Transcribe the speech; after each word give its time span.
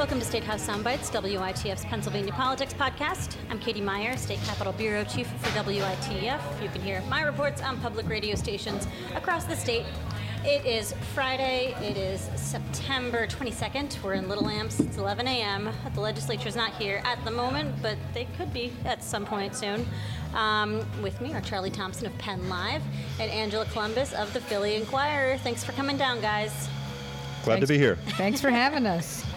Welcome 0.00 0.18
to 0.20 0.24
State 0.24 0.44
House 0.44 0.66
Soundbites, 0.66 1.10
WITF's 1.10 1.84
Pennsylvania 1.84 2.32
Politics 2.32 2.72
Podcast. 2.72 3.36
I'm 3.50 3.58
Katie 3.58 3.82
Meyer, 3.82 4.16
State 4.16 4.38
Capitol 4.46 4.72
Bureau 4.72 5.04
Chief 5.04 5.26
for 5.26 5.48
WITF. 5.50 6.62
You 6.62 6.68
can 6.70 6.80
hear 6.80 7.02
my 7.02 7.20
reports 7.20 7.60
on 7.60 7.78
public 7.82 8.08
radio 8.08 8.34
stations 8.34 8.88
across 9.14 9.44
the 9.44 9.54
state. 9.54 9.84
It 10.42 10.64
is 10.64 10.94
Friday. 11.12 11.74
It 11.82 11.98
is 11.98 12.30
September 12.34 13.26
22nd. 13.26 14.02
We're 14.02 14.14
in 14.14 14.26
Little 14.26 14.48
Amps. 14.48 14.80
It's 14.80 14.96
11 14.96 15.28
a.m. 15.28 15.68
The 15.94 16.00
legislature 16.00 16.48
is 16.48 16.56
not 16.56 16.72
here 16.76 17.02
at 17.04 17.22
the 17.26 17.30
moment, 17.30 17.74
but 17.82 17.98
they 18.14 18.24
could 18.38 18.54
be 18.54 18.72
at 18.86 19.04
some 19.04 19.26
point 19.26 19.54
soon. 19.54 19.86
Um, 20.32 20.82
with 21.02 21.20
me 21.20 21.34
are 21.34 21.42
Charlie 21.42 21.70
Thompson 21.70 22.06
of 22.06 22.16
Penn 22.16 22.48
Live 22.48 22.82
and 23.18 23.30
Angela 23.30 23.66
Couloumbis 23.66 24.14
of 24.14 24.32
the 24.32 24.40
Philly 24.40 24.76
Inquirer. 24.76 25.36
Thanks 25.36 25.62
for 25.62 25.72
coming 25.72 25.98
down, 25.98 26.22
guys. 26.22 26.70
Glad 27.44 27.56
Thanks. 27.56 27.66
to 27.66 27.74
be 27.74 27.78
here. 27.78 27.96
Thanks 28.16 28.40
for 28.40 28.48
having 28.48 28.86
us. 28.86 29.29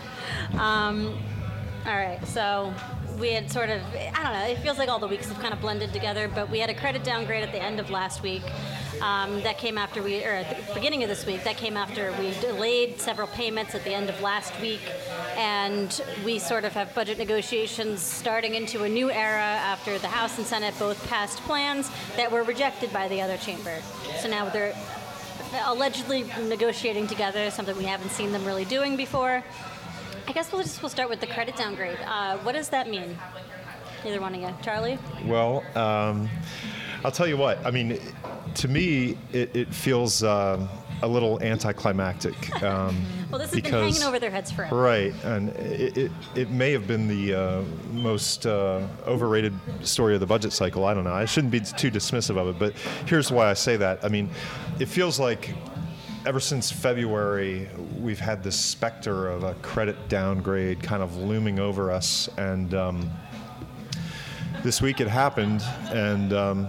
Um, 0.57 1.17
all 1.85 1.95
right, 1.95 2.25
so 2.27 2.73
we 3.19 3.31
had 3.31 3.51
sort 3.51 3.69
of, 3.69 3.81
I 3.93 4.23
don't 4.23 4.33
know, 4.33 4.45
it 4.47 4.59
feels 4.59 4.77
like 4.77 4.89
all 4.89 4.99
the 4.99 5.07
weeks 5.07 5.27
have 5.27 5.39
kind 5.39 5.53
of 5.53 5.61
blended 5.61 5.91
together, 5.93 6.27
but 6.27 6.49
we 6.49 6.59
had 6.59 6.69
a 6.69 6.73
credit 6.73 7.03
downgrade 7.03 7.43
at 7.43 7.51
the 7.51 7.61
end 7.61 7.79
of 7.79 7.89
last 7.89 8.23
week. 8.23 8.43
Um, 9.01 9.41
that 9.41 9.57
came 9.57 9.77
after 9.77 10.01
we, 10.01 10.23
or 10.23 10.31
at 10.31 10.67
the 10.67 10.73
beginning 10.73 11.03
of 11.03 11.09
this 11.09 11.25
week, 11.25 11.43
that 11.43 11.57
came 11.57 11.75
after 11.75 12.13
we 12.19 12.31
delayed 12.39 13.01
several 13.01 13.27
payments 13.27 13.75
at 13.75 13.83
the 13.83 13.93
end 13.93 14.09
of 14.09 14.21
last 14.21 14.57
week. 14.61 14.81
And 15.35 16.01
we 16.23 16.39
sort 16.39 16.63
of 16.63 16.73
have 16.73 16.93
budget 16.95 17.17
negotiations 17.17 18.01
starting 18.01 18.55
into 18.55 18.83
a 18.83 18.89
new 18.89 19.11
era 19.11 19.41
after 19.41 19.97
the 19.99 20.07
House 20.07 20.37
and 20.37 20.47
Senate 20.47 20.73
both 20.79 21.05
passed 21.09 21.39
plans 21.39 21.89
that 22.15 22.31
were 22.31 22.43
rejected 22.43 22.93
by 22.93 23.07
the 23.09 23.19
other 23.19 23.35
chamber. 23.37 23.81
So 24.19 24.29
now 24.29 24.47
they're 24.47 24.75
allegedly 25.65 26.23
negotiating 26.47 27.07
together, 27.07 27.51
something 27.51 27.75
we 27.77 27.85
haven't 27.85 28.11
seen 28.11 28.31
them 28.31 28.45
really 28.45 28.65
doing 28.65 28.95
before. 28.95 29.43
I 30.27 30.31
guess 30.31 30.51
we'll 30.51 30.61
just 30.63 30.81
we'll 30.81 30.89
start 30.89 31.09
with 31.09 31.19
the 31.19 31.27
credit 31.27 31.55
downgrade. 31.55 31.99
Uh, 32.05 32.37
what 32.39 32.53
does 32.53 32.69
that 32.69 32.89
mean? 32.89 33.17
Either 34.05 34.21
one 34.21 34.35
of 34.35 34.41
you, 34.41 34.49
Charlie. 34.61 34.99
Well, 35.25 35.63
um, 35.75 36.29
I'll 37.03 37.11
tell 37.11 37.27
you 37.27 37.37
what. 37.37 37.63
I 37.65 37.71
mean, 37.71 37.99
to 38.55 38.67
me, 38.67 39.17
it, 39.31 39.55
it 39.55 39.73
feels 39.73 40.23
um, 40.23 40.69
a 41.01 41.07
little 41.07 41.41
anticlimactic. 41.41 42.35
Um, 42.63 43.03
Well, 43.29 43.39
this 43.39 43.49
has 43.49 43.55
because, 43.55 43.71
been 43.71 43.83
hanging 43.83 44.03
over 44.03 44.19
their 44.19 44.29
heads 44.29 44.49
forever. 44.51 44.75
Right, 44.75 45.13
and 45.25 45.49
it, 45.49 45.97
it, 45.97 46.11
it 46.33 46.49
may 46.49 46.71
have 46.71 46.87
been 46.87 47.09
the 47.09 47.33
uh, 47.33 47.61
most 47.91 48.45
uh, 48.45 48.87
overrated 49.05 49.53
story 49.81 50.13
of 50.13 50.21
the 50.21 50.25
budget 50.25 50.53
cycle. 50.53 50.85
I 50.85 50.93
don't 50.93 51.03
know. 51.03 51.13
I 51.13 51.25
shouldn't 51.25 51.51
be 51.51 51.59
too 51.59 51.91
dismissive 51.91 52.37
of 52.37 52.47
it, 52.47 52.59
but 52.59 52.73
here's 53.05 53.31
why 53.31 53.49
I 53.49 53.53
say 53.53 53.75
that. 53.77 53.99
I 54.05 54.07
mean, 54.07 54.29
it 54.79 54.85
feels 54.85 55.19
like 55.19 55.53
ever 56.25 56.39
since 56.39 56.71
February, 56.71 57.67
we've 57.99 58.19
had 58.19 58.43
this 58.43 58.57
specter 58.59 59.27
of 59.29 59.43
a 59.43 59.53
credit 59.55 60.07
downgrade 60.09 60.81
kind 60.81 61.03
of 61.03 61.17
looming 61.17 61.59
over 61.59 61.91
us, 61.91 62.29
and 62.37 62.73
um, 62.73 63.11
this 64.63 64.81
week 64.81 65.01
it 65.01 65.07
happened, 65.07 65.61
and 65.91 66.33
um, 66.33 66.67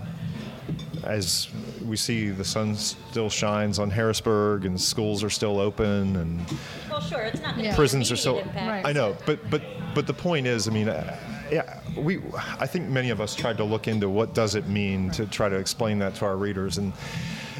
as 1.04 1.48
we 1.84 1.96
see, 1.96 2.30
the 2.30 2.44
sun 2.44 2.74
still 2.74 3.30
shines 3.30 3.78
on 3.78 3.90
Harrisburg, 3.90 4.64
and 4.64 4.80
schools 4.80 5.22
are 5.22 5.30
still 5.30 5.60
open, 5.60 6.16
and 6.16 6.44
Well, 6.90 7.00
sure, 7.00 7.20
it's 7.22 7.40
not 7.40 7.56
Yeah. 7.56 7.74
prisons 7.76 8.10
are 8.10 8.16
still. 8.16 8.42
Right. 8.56 8.82
I 8.84 8.92
know, 8.92 9.16
but 9.26 9.38
but 9.50 9.62
but 9.94 10.06
the 10.06 10.14
point 10.14 10.46
is, 10.46 10.66
I 10.66 10.72
mean, 10.72 10.88
uh, 10.88 11.16
yeah, 11.52 11.80
we. 11.96 12.20
I 12.58 12.66
think 12.66 12.88
many 12.88 13.10
of 13.10 13.20
us 13.20 13.34
tried 13.36 13.56
to 13.58 13.64
look 13.64 13.86
into 13.86 14.08
what 14.08 14.34
does 14.34 14.54
it 14.56 14.66
mean 14.66 15.10
to 15.12 15.26
try 15.26 15.48
to 15.48 15.56
explain 15.56 15.98
that 16.00 16.14
to 16.16 16.24
our 16.24 16.36
readers, 16.36 16.78
and 16.78 16.92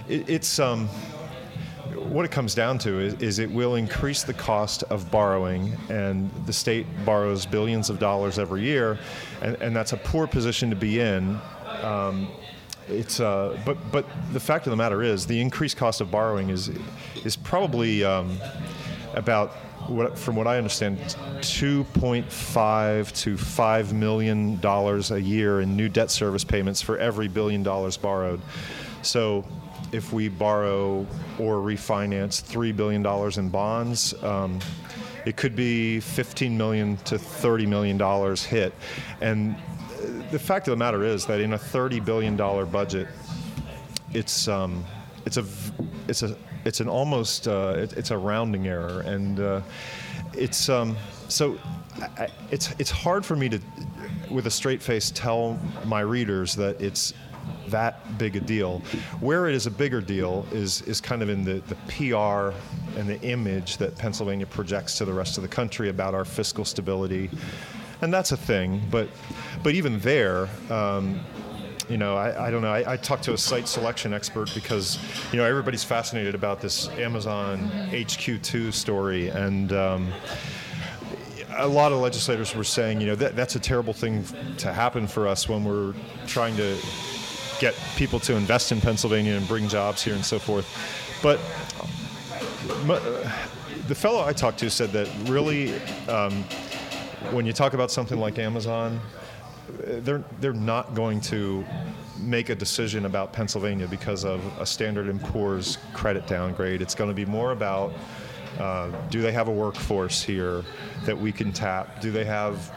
it, 0.08 0.28
it's 0.28 0.58
um. 0.58 0.88
What 1.94 2.24
it 2.24 2.30
comes 2.30 2.54
down 2.54 2.78
to 2.80 2.98
is, 2.98 3.14
is 3.14 3.38
it 3.38 3.50
will 3.50 3.76
increase 3.76 4.22
the 4.22 4.34
cost 4.34 4.82
of 4.84 5.10
borrowing, 5.10 5.76
and 5.88 6.30
the 6.46 6.52
state 6.52 6.86
borrows 7.04 7.46
billions 7.46 7.90
of 7.90 7.98
dollars 7.98 8.38
every 8.38 8.62
year, 8.62 8.98
and, 9.42 9.56
and 9.56 9.74
that's 9.74 9.92
a 9.92 9.96
poor 9.96 10.26
position 10.26 10.70
to 10.70 10.76
be 10.76 11.00
in. 11.00 11.38
Um, 11.82 12.28
it's 12.88 13.20
uh, 13.20 13.58
but 13.64 13.78
but 13.90 14.06
the 14.32 14.40
fact 14.40 14.66
of 14.66 14.70
the 14.70 14.76
matter 14.76 15.02
is 15.02 15.26
the 15.26 15.40
increased 15.40 15.76
cost 15.76 16.00
of 16.00 16.10
borrowing 16.10 16.50
is 16.50 16.70
is 17.24 17.36
probably 17.36 18.04
um, 18.04 18.38
about 19.14 19.52
what, 19.88 20.18
from 20.18 20.36
what 20.36 20.46
I 20.46 20.56
understand, 20.56 20.98
2.5 20.98 23.22
to 23.22 23.36
5 23.36 23.92
million 23.92 24.58
dollars 24.60 25.10
a 25.10 25.20
year 25.20 25.60
in 25.60 25.76
new 25.76 25.88
debt 25.88 26.10
service 26.10 26.44
payments 26.44 26.80
for 26.80 26.98
every 26.98 27.28
billion 27.28 27.62
dollars 27.62 27.96
borrowed. 27.96 28.40
So, 29.02 29.44
if 29.94 30.12
we 30.12 30.28
borrow 30.28 31.06
or 31.38 31.56
refinance 31.58 32.42
three 32.42 32.72
billion 32.72 33.02
dollars 33.02 33.38
in 33.38 33.48
bonds, 33.48 34.12
um, 34.24 34.58
it 35.24 35.36
could 35.36 35.54
be 35.56 36.00
15 36.00 36.58
million 36.58 36.96
to 36.98 37.18
30 37.18 37.66
million 37.66 37.96
dollars 37.96 38.44
hit, 38.44 38.74
and 39.20 39.56
the 40.30 40.38
fact 40.38 40.66
of 40.68 40.72
the 40.72 40.76
matter 40.76 41.04
is 41.04 41.24
that 41.26 41.40
in 41.40 41.52
a 41.54 41.58
30 41.58 42.00
billion 42.00 42.36
dollar 42.36 42.66
budget, 42.66 43.08
it's 44.12 44.48
um, 44.48 44.84
it's 45.24 45.36
a 45.36 45.44
it's 46.08 46.22
a 46.22 46.36
it's 46.64 46.80
an 46.80 46.88
almost 46.88 47.46
uh, 47.48 47.74
it, 47.76 47.92
it's 47.94 48.10
a 48.10 48.18
rounding 48.18 48.66
error, 48.66 49.00
and 49.00 49.38
uh, 49.40 49.60
it's 50.34 50.68
um, 50.68 50.96
so 51.28 51.56
I- 52.18 52.28
it's 52.50 52.74
it's 52.78 52.90
hard 52.90 53.24
for 53.24 53.36
me 53.36 53.48
to, 53.48 53.60
with 54.30 54.46
a 54.46 54.50
straight 54.50 54.82
face, 54.82 55.10
tell 55.10 55.58
my 55.84 56.00
readers 56.00 56.54
that 56.56 56.80
it's 56.80 57.14
that 57.68 58.18
big 58.18 58.36
a 58.36 58.40
deal. 58.40 58.80
Where 59.20 59.48
it 59.48 59.54
is 59.54 59.66
a 59.66 59.70
bigger 59.70 60.00
deal 60.00 60.46
is 60.52 60.82
is 60.82 61.00
kind 61.00 61.22
of 61.22 61.28
in 61.28 61.44
the, 61.44 61.62
the 61.68 61.74
PR 61.88 62.56
and 62.98 63.08
the 63.08 63.20
image 63.22 63.76
that 63.78 63.96
Pennsylvania 63.96 64.46
projects 64.46 64.98
to 64.98 65.04
the 65.04 65.12
rest 65.12 65.36
of 65.36 65.42
the 65.42 65.48
country 65.48 65.88
about 65.88 66.14
our 66.14 66.24
fiscal 66.24 66.64
stability, 66.64 67.30
and 68.00 68.12
that's 68.12 68.32
a 68.32 68.36
thing. 68.36 68.82
But 68.90 69.08
but 69.62 69.74
even 69.74 69.98
there. 70.00 70.48
Um, 70.70 71.20
you 71.88 71.98
know, 71.98 72.16
I, 72.16 72.46
I 72.46 72.50
don't 72.50 72.62
know. 72.62 72.72
I, 72.72 72.94
I 72.94 72.96
talked 72.96 73.24
to 73.24 73.34
a 73.34 73.38
site 73.38 73.68
selection 73.68 74.14
expert 74.14 74.50
because, 74.54 74.98
you 75.32 75.36
know, 75.36 75.44
everybody's 75.44 75.84
fascinated 75.84 76.34
about 76.34 76.62
this 76.62 76.88
Amazon 76.92 77.70
HQ2 77.90 78.72
story, 78.72 79.28
and 79.28 79.70
um, 79.74 80.10
a 81.56 81.66
lot 81.66 81.92
of 81.92 81.98
legislators 81.98 82.54
were 82.54 82.64
saying, 82.64 83.00
you 83.00 83.06
know, 83.06 83.14
that 83.16 83.36
that's 83.36 83.56
a 83.56 83.60
terrible 83.60 83.92
thing 83.92 84.24
to 84.58 84.72
happen 84.72 85.06
for 85.06 85.26
us 85.26 85.48
when 85.48 85.64
we're 85.64 85.94
trying 86.26 86.56
to 86.56 86.76
get 87.60 87.74
people 87.96 88.18
to 88.20 88.34
invest 88.34 88.72
in 88.72 88.80
Pennsylvania 88.80 89.34
and 89.34 89.46
bring 89.46 89.68
jobs 89.68 90.02
here 90.02 90.14
and 90.14 90.24
so 90.24 90.38
forth. 90.38 90.66
But 91.22 91.38
mu- 92.84 93.00
the 93.88 93.94
fellow 93.94 94.24
I 94.24 94.32
talked 94.32 94.58
to 94.60 94.70
said 94.70 94.90
that 94.92 95.08
really, 95.28 95.74
um, 96.08 96.44
when 97.30 97.46
you 97.46 97.52
talk 97.52 97.74
about 97.74 97.90
something 97.90 98.18
like 98.18 98.38
Amazon, 98.38 99.00
they're 99.78 100.24
they're 100.40 100.52
not 100.52 100.94
going 100.94 101.20
to 101.22 101.64
make 102.18 102.48
a 102.48 102.54
decision 102.54 103.06
about 103.06 103.32
Pennsylvania 103.32 103.88
because 103.88 104.24
of 104.24 104.40
a 104.60 104.66
Standard 104.66 105.08
and 105.08 105.20
Poor's 105.20 105.78
credit 105.92 106.26
downgrade. 106.26 106.80
It's 106.80 106.94
going 106.94 107.10
to 107.10 107.14
be 107.14 107.26
more 107.26 107.52
about 107.52 107.92
uh, 108.58 108.90
do 109.10 109.20
they 109.22 109.32
have 109.32 109.48
a 109.48 109.52
workforce 109.52 110.22
here 110.22 110.62
that 111.04 111.18
we 111.18 111.32
can 111.32 111.52
tap? 111.52 112.00
Do 112.00 112.10
they 112.10 112.24
have 112.24 112.72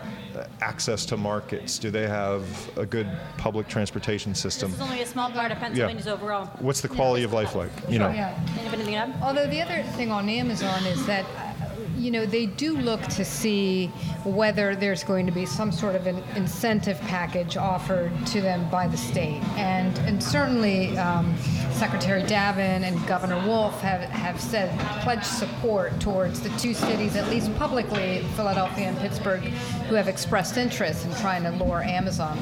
access 0.62 1.06
to 1.06 1.18
markets? 1.18 1.80
Do 1.80 1.90
they 1.90 2.08
have 2.08 2.44
a 2.78 2.86
good 2.86 3.10
public 3.38 3.68
transportation 3.68 4.36
system? 4.36 4.70
This 4.72 4.80
is 4.80 4.86
only 4.86 5.02
a 5.02 5.06
small 5.06 5.32
part 5.32 5.52
of 5.52 5.58
Pennsylvania's 5.58 6.08
overall. 6.08 6.46
What's 6.60 6.82
the 6.82 6.88
quality 6.88 7.24
of 7.24 7.34
life 7.34 7.56
like? 7.56 7.72
You 7.90 8.00
know, 8.00 8.10
Yeah. 8.10 8.38
Anybody 8.60 8.84
to 8.86 8.94
add? 8.94 9.14
Although 9.22 9.48
the 9.48 9.62
other 9.62 9.84
thing 9.96 10.12
on 10.12 10.30
Amazon 10.30 10.84
is 10.86 11.06
that, 11.08 11.26
uh, 11.26 11.54
you 11.98 12.12
know, 12.12 12.26
they 12.26 12.46
do 12.46 12.78
look 12.78 13.02
to 13.02 13.26
see 13.26 13.88
whether 14.24 14.76
there's 14.76 15.04
going 15.04 15.26
to 15.26 15.32
be 15.32 15.46
some 15.46 15.72
sort 15.72 15.96
of 15.96 16.06
an 16.06 16.22
incentive 16.36 17.00
package 17.02 17.58
offered 17.58 18.12
to 18.28 18.42
them 18.42 18.70
by 18.70 18.88
the 18.88 18.98
state. 18.98 19.42
And, 19.58 19.98
and 20.00 20.22
certainly 20.22 20.96
um, 21.00 21.34
Secretary 21.78 22.24
Davin 22.24 22.82
and 22.82 23.06
Governor 23.06 23.40
Wolf 23.46 23.80
have, 23.82 24.02
have 24.10 24.42
said, 24.42 24.78
pledged 25.02 25.28
support 25.28 26.00
towards 26.00 26.40
the 26.40 26.50
two 26.58 26.74
cities, 26.74 27.16
at 27.16 27.30
least 27.30 27.54
publicly, 27.56 28.24
Philadelphia 28.36 28.88
and 28.88 28.98
Pittsburgh, 28.98 29.42
who 29.42 29.94
have 29.94 30.08
expressed 30.08 30.58
interest 30.58 31.06
in 31.06 31.14
trying 31.18 31.44
to 31.44 31.52
lure 31.52 31.84
Amazon. 31.84 32.42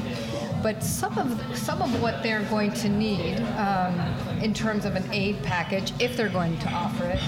But 0.62 0.82
some 0.82 1.18
of 1.18 1.56
some 1.56 1.82
of 1.82 2.00
what 2.00 2.22
they're 2.22 2.44
going 2.44 2.72
to 2.72 2.88
need 2.88 3.36
um, 3.58 4.00
in 4.42 4.54
terms 4.54 4.86
of 4.86 4.96
an 4.96 5.04
aid 5.12 5.42
package, 5.42 5.92
if 6.00 6.16
they're 6.16 6.30
going 6.30 6.58
to 6.60 6.70
offer 6.70 7.04
it, 7.04 7.20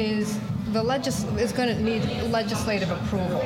is 0.00 0.40
the 0.72 0.82
legis- 0.82 1.24
is 1.38 1.52
going 1.52 1.68
to 1.68 1.80
need 1.82 2.02
legislative 2.30 2.90
approval. 2.90 3.42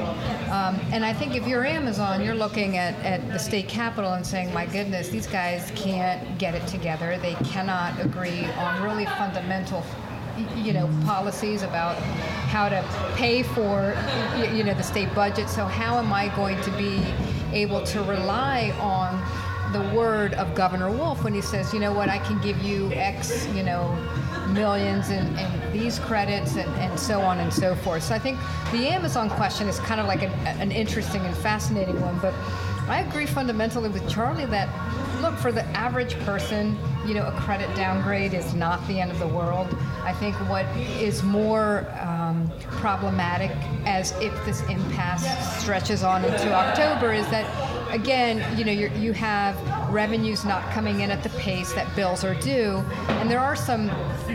Um, 0.50 0.78
and 0.92 1.04
I 1.04 1.12
think 1.12 1.34
if 1.34 1.46
you're 1.46 1.64
Amazon, 1.64 2.24
you're 2.24 2.34
looking 2.34 2.76
at, 2.76 2.94
at 3.04 3.26
the 3.32 3.38
state 3.38 3.68
capitol 3.68 4.12
and 4.12 4.24
saying, 4.24 4.52
my 4.52 4.66
goodness, 4.66 5.08
these 5.08 5.26
guys 5.26 5.72
can't 5.74 6.38
get 6.38 6.54
it 6.54 6.66
together. 6.66 7.18
They 7.18 7.34
cannot 7.44 8.00
agree 8.00 8.44
on 8.44 8.82
really 8.82 9.06
fundamental 9.06 9.84
you 10.54 10.74
know 10.74 10.86
policies 11.06 11.62
about 11.62 11.96
how 12.52 12.68
to 12.68 12.84
pay 13.14 13.42
for 13.42 13.96
you 14.52 14.62
know 14.62 14.74
the 14.74 14.82
state 14.82 15.12
budget 15.14 15.48
so 15.48 15.64
how 15.64 15.96
am 15.96 16.12
i 16.12 16.28
going 16.36 16.60
to 16.60 16.70
be 16.72 17.02
able 17.54 17.82
to 17.82 18.02
rely 18.02 18.70
on 18.78 19.16
the 19.72 19.80
word 19.94 20.34
of 20.34 20.54
Governor 20.54 20.90
Wolf 20.90 21.24
when 21.24 21.34
he 21.34 21.40
says, 21.42 21.72
you 21.74 21.80
know 21.80 21.92
what, 21.92 22.08
I 22.08 22.18
can 22.18 22.40
give 22.40 22.58
you 22.62 22.90
X, 22.92 23.46
you 23.48 23.62
know, 23.62 23.94
millions 24.48 25.10
and, 25.10 25.36
and 25.38 25.72
these 25.72 25.98
credits 25.98 26.56
and, 26.56 26.68
and 26.76 26.98
so 26.98 27.20
on 27.20 27.38
and 27.38 27.52
so 27.52 27.74
forth. 27.74 28.02
So 28.04 28.14
I 28.14 28.18
think 28.18 28.38
the 28.72 28.88
Amazon 28.88 29.28
question 29.28 29.68
is 29.68 29.78
kind 29.80 30.00
of 30.00 30.06
like 30.06 30.22
an, 30.22 30.30
an 30.60 30.72
interesting 30.72 31.22
and 31.22 31.36
fascinating 31.36 32.00
one, 32.00 32.18
but 32.20 32.34
I 32.88 33.00
agree 33.00 33.26
fundamentally 33.26 33.88
with 33.88 34.08
Charlie 34.08 34.46
that 34.46 34.68
look 35.20 35.34
for 35.36 35.50
the 35.50 35.64
average 35.76 36.14
person 36.20 36.76
you 37.06 37.14
know 37.14 37.26
a 37.26 37.32
credit 37.32 37.74
downgrade 37.74 38.34
is 38.34 38.52
not 38.54 38.86
the 38.86 39.00
end 39.00 39.10
of 39.10 39.18
the 39.18 39.26
world 39.26 39.66
i 40.02 40.12
think 40.12 40.34
what 40.50 40.66
is 41.00 41.22
more 41.22 41.86
um, 42.00 42.50
problematic 42.60 43.50
as 43.86 44.12
if 44.20 44.32
this 44.44 44.60
impasse 44.68 45.24
stretches 45.62 46.02
on 46.02 46.22
into 46.24 46.52
october 46.52 47.12
is 47.14 47.26
that 47.28 47.46
again 47.94 48.44
you 48.58 48.64
know 48.64 48.72
you 48.72 48.88
you 48.98 49.12
have 49.12 49.56
revenues 49.90 50.44
not 50.44 50.62
coming 50.72 51.00
in 51.00 51.10
at 51.10 51.22
the 51.22 51.30
pace 51.30 51.72
that 51.72 51.86
bills 51.96 52.22
are 52.24 52.34
due 52.34 52.84
and 53.20 53.30
there 53.30 53.40
are 53.40 53.56
some 53.56 53.90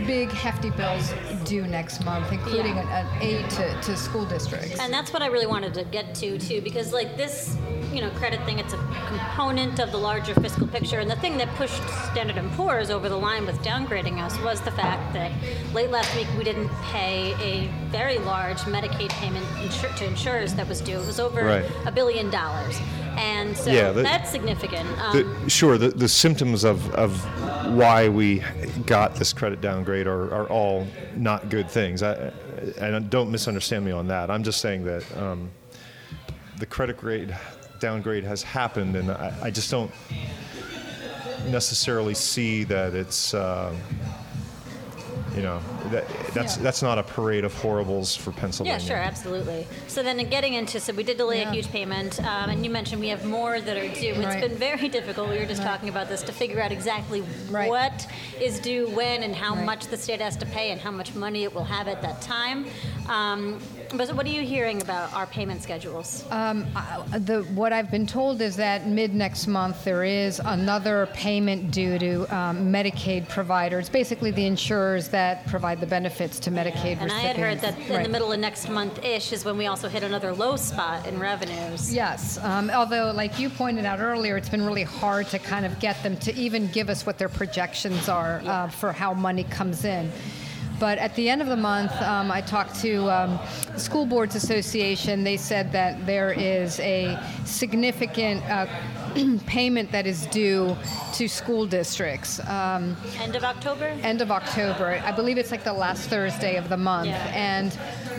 big 0.07 0.31
hefty 0.31 0.71
bills 0.71 1.13
due 1.44 1.68
next 1.68 2.04
month 2.06 2.31
including 2.31 2.75
Yeah. 2.75 3.01
an, 3.01 3.07
an 3.07 3.21
aid 3.21 3.50
to, 3.51 3.81
to 3.81 3.97
school 3.97 4.25
districts 4.25 4.80
And 4.80 4.92
that's 4.94 5.13
what 5.13 5.21
I 5.21 5.27
really 5.27 5.47
wanted 5.47 5.74
to 5.75 5.83
get 5.83 6.15
to 6.15 6.38
too, 6.39 6.62
because 6.62 6.94
like 6.94 7.18
this, 7.18 7.57
you 7.91 8.01
know, 8.01 8.09
credit 8.11 8.43
thing, 8.45 8.59
it's 8.59 8.73
a 8.73 8.77
component 9.07 9.79
of 9.79 9.91
the 9.91 9.97
larger 9.97 10.33
fiscal 10.35 10.65
picture. 10.67 10.99
And 10.99 11.09
the 11.09 11.15
thing 11.17 11.38
that 11.38 11.47
pushed 11.55 11.81
Standard 12.11 12.38
and 12.38 12.49
Poor's 12.53 12.89
over 12.89 13.09
the 13.09 13.17
line 13.17 13.45
with 13.45 13.57
downgrading 13.61 14.21
us 14.23 14.39
was 14.41 14.61
the 14.61 14.71
fact 14.71 15.13
that 15.13 15.31
late 15.73 15.89
last 15.91 16.15
week 16.15 16.27
we 16.38 16.43
didn't 16.43 16.69
pay 16.83 17.33
a 17.39 17.67
very 17.89 18.17
large 18.19 18.57
Medicaid 18.59 19.09
payment 19.09 19.45
insur- 19.57 19.93
to 19.97 20.05
insurers 20.05 20.53
that 20.55 20.67
was 20.67 20.79
due. 20.81 20.99
It 20.99 21.05
was 21.05 21.19
over 21.19 21.43
Right. 21.43 21.65
a 21.85 21.91
billion 21.91 22.29
dollars, 22.29 22.79
and 23.17 23.55
so 23.57 23.71
Yeah, 23.71 23.91
the- 23.91 24.03
that's 24.03 24.29
significant. 24.31 24.87
Um, 25.01 25.44
The, 25.44 25.49
sure, 25.49 25.77
the, 25.77 25.89
the 25.89 26.07
symptoms 26.07 26.63
of, 26.63 26.89
of 26.95 27.21
why 27.75 28.07
we 28.09 28.44
got 28.85 29.15
this 29.15 29.33
credit 29.33 29.59
downgrade 29.61 30.07
are, 30.07 30.33
are 30.33 30.47
all 30.47 30.87
not 31.15 31.49
good 31.49 31.69
things. 31.69 32.03
I, 32.03 32.31
and 32.79 33.09
don't 33.09 33.31
misunderstand 33.31 33.83
me 33.83 33.91
on 33.91 34.07
that. 34.07 34.29
I'm 34.31 34.44
just 34.44 34.61
saying 34.61 34.85
that 34.85 35.03
um, 35.17 35.49
the 36.59 36.65
credit 36.65 36.97
grade 36.97 37.35
downgrade 37.86 38.24
has 38.24 38.42
happened, 38.44 38.95
and 38.95 39.12
I, 39.12 39.33
I 39.44 39.51
just 39.51 39.69
don't 39.69 39.92
necessarily 41.48 42.13
see 42.13 42.63
that 42.66 42.94
it's. 42.94 43.33
Uh, 43.33 43.75
you 45.36 45.42
know, 45.42 45.62
that, 45.92 46.06
that's 46.33 46.57
Yeah. 46.57 46.63
that's 46.63 46.81
not 46.81 46.98
a 46.98 47.04
parade 47.04 47.45
of 47.45 47.54
horribles 47.54 48.13
for 48.18 48.33
Pennsylvania. 48.33 48.80
Yeah, 48.81 48.86
sure, 48.86 48.98
absolutely. 48.98 49.66
So 49.88 50.04
then, 50.04 50.18
getting 50.30 50.56
into 50.56 50.78
so 50.81 50.92
we 50.92 51.04
did 51.04 51.16
delay 51.16 51.39
Yeah. 51.42 51.50
a 51.50 51.54
huge 51.54 51.69
payment, 51.72 52.19
um, 52.19 52.50
and 52.50 52.66
you 52.66 52.69
mentioned 52.69 53.00
we 53.00 53.07
have 53.07 53.24
more 53.24 53.62
that 53.62 53.78
are 53.78 53.88
due. 53.88 54.13
It's 54.13 54.42
been 54.45 54.57
very 54.57 54.89
difficult. 54.98 55.30
We 55.30 55.38
were 55.38 55.45
just 55.45 55.62
talking 55.63 55.88
about 55.88 56.10
this 56.10 56.22
to 56.24 56.33
figure 56.33 56.62
out 56.62 56.74
exactly 56.74 57.24
Right. 57.50 57.69
what 57.69 58.07
is 58.42 58.60
due 58.60 58.89
when 58.89 59.24
and 59.24 59.33
how 59.33 59.56
Right. 59.56 59.63
much 59.66 59.88
the 59.88 59.95
state 59.95 60.19
has 60.19 60.36
to 60.36 60.45
pay 60.45 60.72
and 60.72 60.81
how 60.81 60.92
much 60.92 61.16
money 61.16 61.44
it 61.45 61.56
will 61.56 61.63
have 61.63 61.88
at 61.88 62.01
that 62.01 62.22
time. 62.22 62.66
Um, 63.07 63.62
but 63.95 64.09
what 64.15 64.25
are 64.25 64.29
you 64.29 64.41
hearing 64.41 64.81
about 64.81 65.13
our 65.13 65.25
payment 65.27 65.61
schedules? 65.61 66.25
Um, 66.31 66.65
I- 66.75 67.17
the, 67.17 67.43
what 67.53 67.73
I've 67.73 67.91
been 67.91 68.07
told 68.07 68.41
is 68.41 68.55
that 68.55 68.88
mid 68.88 69.13
next 69.13 69.47
month 69.47 69.83
there 69.83 70.03
is 70.03 70.39
another 70.45 71.09
payment 71.13 71.71
due 71.71 71.99
to 71.99 72.35
um, 72.35 72.71
Medicaid 72.71 73.27
providers, 73.27 73.89
basically 73.89 74.31
the 74.31 74.45
insurers 74.45 75.09
that 75.09 75.45
provide 75.47 75.79
the 75.79 75.88
benefits 75.88 76.39
to 76.39 76.51
Medicaid 76.51 76.99
recipients. 76.99 77.01
and 77.01 77.11
I 77.11 77.19
had 77.19 77.35
heard 77.38 77.55
recipients. 77.61 77.88
that 77.89 77.97
in 77.97 78.03
the 78.03 78.09
middle 78.09 78.31
of 78.31 78.39
next 78.39 78.69
month-ish 78.69 79.33
is 79.33 79.45
when 79.45 79.57
we 79.57 79.67
also 79.67 79.89
hit 79.89 80.03
another 80.03 80.33
low 80.33 80.55
spot 80.55 81.05
in 81.07 81.19
revenues. 81.19 81.94
Yes, 81.94 82.37
um, 82.44 82.69
although, 82.69 83.11
like 83.11 83.39
you 83.39 83.49
pointed 83.49 83.85
out 83.85 83.99
earlier, 83.99 84.37
it's 84.37 84.49
been 84.49 84.65
really 84.65 84.83
hard 84.83 85.27
to 85.27 85.39
kind 85.39 85.65
of 85.65 85.79
get 85.79 86.01
them 86.03 86.17
to 86.17 86.33
even 86.35 86.67
give 86.67 86.89
us 86.89 87.05
what 87.05 87.17
their 87.17 87.29
projections 87.29 88.07
are 88.09 88.41
uh, 88.45 88.67
for 88.69 88.91
how 88.91 89.13
money 89.13 89.44
comes 89.44 89.85
in. 89.85 90.11
But 90.81 90.98
at 90.98 91.13
the 91.13 91.30
end 91.30 91.44
of 91.44 91.48
the 91.48 91.56
month, 91.56 91.92
um, 92.01 92.31
I 92.31 92.42
talked 92.42 92.74
to 92.81 93.07
um, 93.12 93.39
the 93.72 93.80
School 93.80 94.04
Boards 94.04 94.33
Association. 94.33 95.24
They 95.24 95.38
said 95.38 95.72
that 95.74 96.07
there 96.07 96.31
is 96.31 96.80
a 96.80 97.19
significant 97.45 98.44
uh, 98.50 98.66
payment 99.45 99.92
that 99.92 100.07
is 100.07 100.25
due 100.25 100.75
to 101.13 101.28
school 101.28 101.68
districts. 101.68 102.39
Um, 102.48 102.98
End 103.19 103.36
of 103.36 103.44
October. 103.44 103.86
end 104.01 104.24
of 104.24 104.31
October. 104.31 105.00
I 105.06 105.12
believe 105.12 105.38
it's 105.38 105.51
like 105.51 105.63
the 105.63 105.72
last 105.72 106.10
Thursday 106.10 106.56
of 106.56 106.68
the 106.68 106.78
month. 106.78 107.10
Yeah. 107.10 107.31
And 107.31 107.78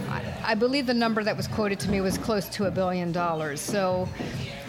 I, 0.09 0.53
I 0.53 0.55
believe 0.55 0.87
the 0.87 0.95
number 0.95 1.25
that 1.25 1.37
was 1.37 1.49
quoted 1.49 1.81
to 1.81 1.91
me 1.91 2.01
was 2.01 2.17
close 2.17 2.49
to 2.51 2.67
a 2.67 2.71
billion 2.71 3.11
dollars. 3.11 3.61
So 3.61 4.09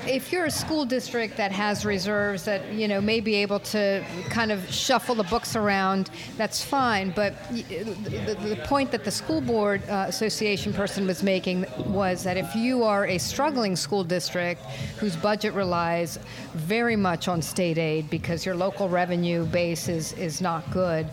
if 0.08 0.32
you're 0.32 0.46
a 0.46 0.52
school 0.52 0.86
district 0.86 1.38
that 1.38 1.52
has 1.52 1.86
reserves 1.86 2.44
that, 2.46 2.72
you 2.74 2.88
know, 2.88 3.00
may 3.00 3.20
be 3.20 3.36
able 3.36 3.60
to 3.60 4.04
kind 4.30 4.52
of 4.52 4.72
shuffle 4.72 5.16
the 5.16 5.24
books 5.24 5.56
around, 5.56 6.10
that's 6.38 6.64
fine. 6.64 7.12
But 7.12 7.36
the, 7.50 8.38
the, 8.42 8.64
point 8.66 8.92
that 8.92 9.04
the 9.04 9.12
school 9.12 9.42
board 9.42 9.82
uh, 9.90 10.06
association 10.08 10.74
person 10.74 11.08
was 11.08 11.24
making 11.24 11.66
was 11.86 12.24
that 12.24 12.38
if 12.38 12.54
you 12.56 12.84
are 12.84 13.06
a 13.08 13.18
struggling 13.18 13.76
school 13.76 14.04
district 14.04 14.62
whose 14.98 15.16
budget 15.16 15.54
relies 15.54 16.20
very 16.54 16.96
much 16.96 17.28
on 17.28 17.42
state 17.42 17.78
aid 17.78 18.10
because 18.10 18.46
your 18.46 18.56
local 18.56 18.90
revenue 18.90 19.46
base 19.46 19.88
is, 19.88 20.14
is 20.14 20.42
not 20.42 20.70
good, 20.72 21.08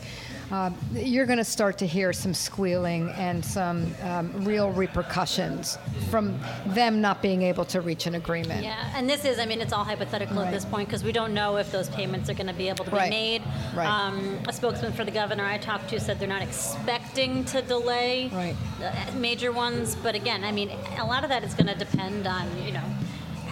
uh, 0.50 0.70
you're 0.92 1.26
going 1.26 1.38
to 1.38 1.44
start 1.44 1.78
to 1.78 1.86
hear 1.86 2.12
some 2.12 2.34
squealing 2.34 3.08
and 3.10 3.44
some 3.44 3.94
um, 4.02 4.32
real 4.44 4.70
repercussions 4.72 5.78
from 6.10 6.38
them 6.66 7.00
not 7.00 7.22
being 7.22 7.42
able 7.42 7.64
to 7.66 7.80
reach 7.80 8.06
an 8.06 8.16
agreement. 8.16 8.64
Yeah, 8.64 8.90
and 8.96 9.08
this 9.08 9.24
is, 9.24 9.38
I 9.38 9.46
mean, 9.46 9.60
it's 9.60 9.72
all 9.72 9.84
hypothetical 9.84 10.40
at 10.40 10.52
this 10.52 10.64
point 10.64 10.88
because 10.88 11.04
we 11.04 11.12
don't 11.12 11.34
know 11.34 11.56
if 11.56 11.70
those 11.70 11.88
payments 11.90 12.28
are 12.28 12.34
going 12.34 12.48
to 12.48 12.52
be 12.52 12.68
able 12.68 12.84
to 12.84 12.90
be 12.90 12.96
Right. 12.96 13.10
made. 13.10 13.42
Right. 13.74 13.86
Um, 13.86 14.38
a 14.48 14.52
spokesman 14.52 14.92
for 14.92 15.04
the 15.04 15.10
governor 15.12 15.44
I 15.44 15.58
talked 15.58 15.88
to 15.90 16.00
said 16.00 16.18
they're 16.18 16.28
not 16.28 16.42
expecting 16.42 17.44
to 17.46 17.62
delay 17.62 18.28
Right. 18.32 18.56
major 19.14 19.52
ones, 19.52 19.94
but 20.02 20.14
again, 20.14 20.42
I 20.44 20.50
mean, 20.52 20.70
a 20.98 21.04
lot 21.06 21.22
of 21.22 21.30
that 21.30 21.44
is 21.44 21.54
going 21.54 21.68
to 21.68 21.74
depend 21.76 22.26
on, 22.26 22.48
you 22.64 22.72
know, 22.72 22.82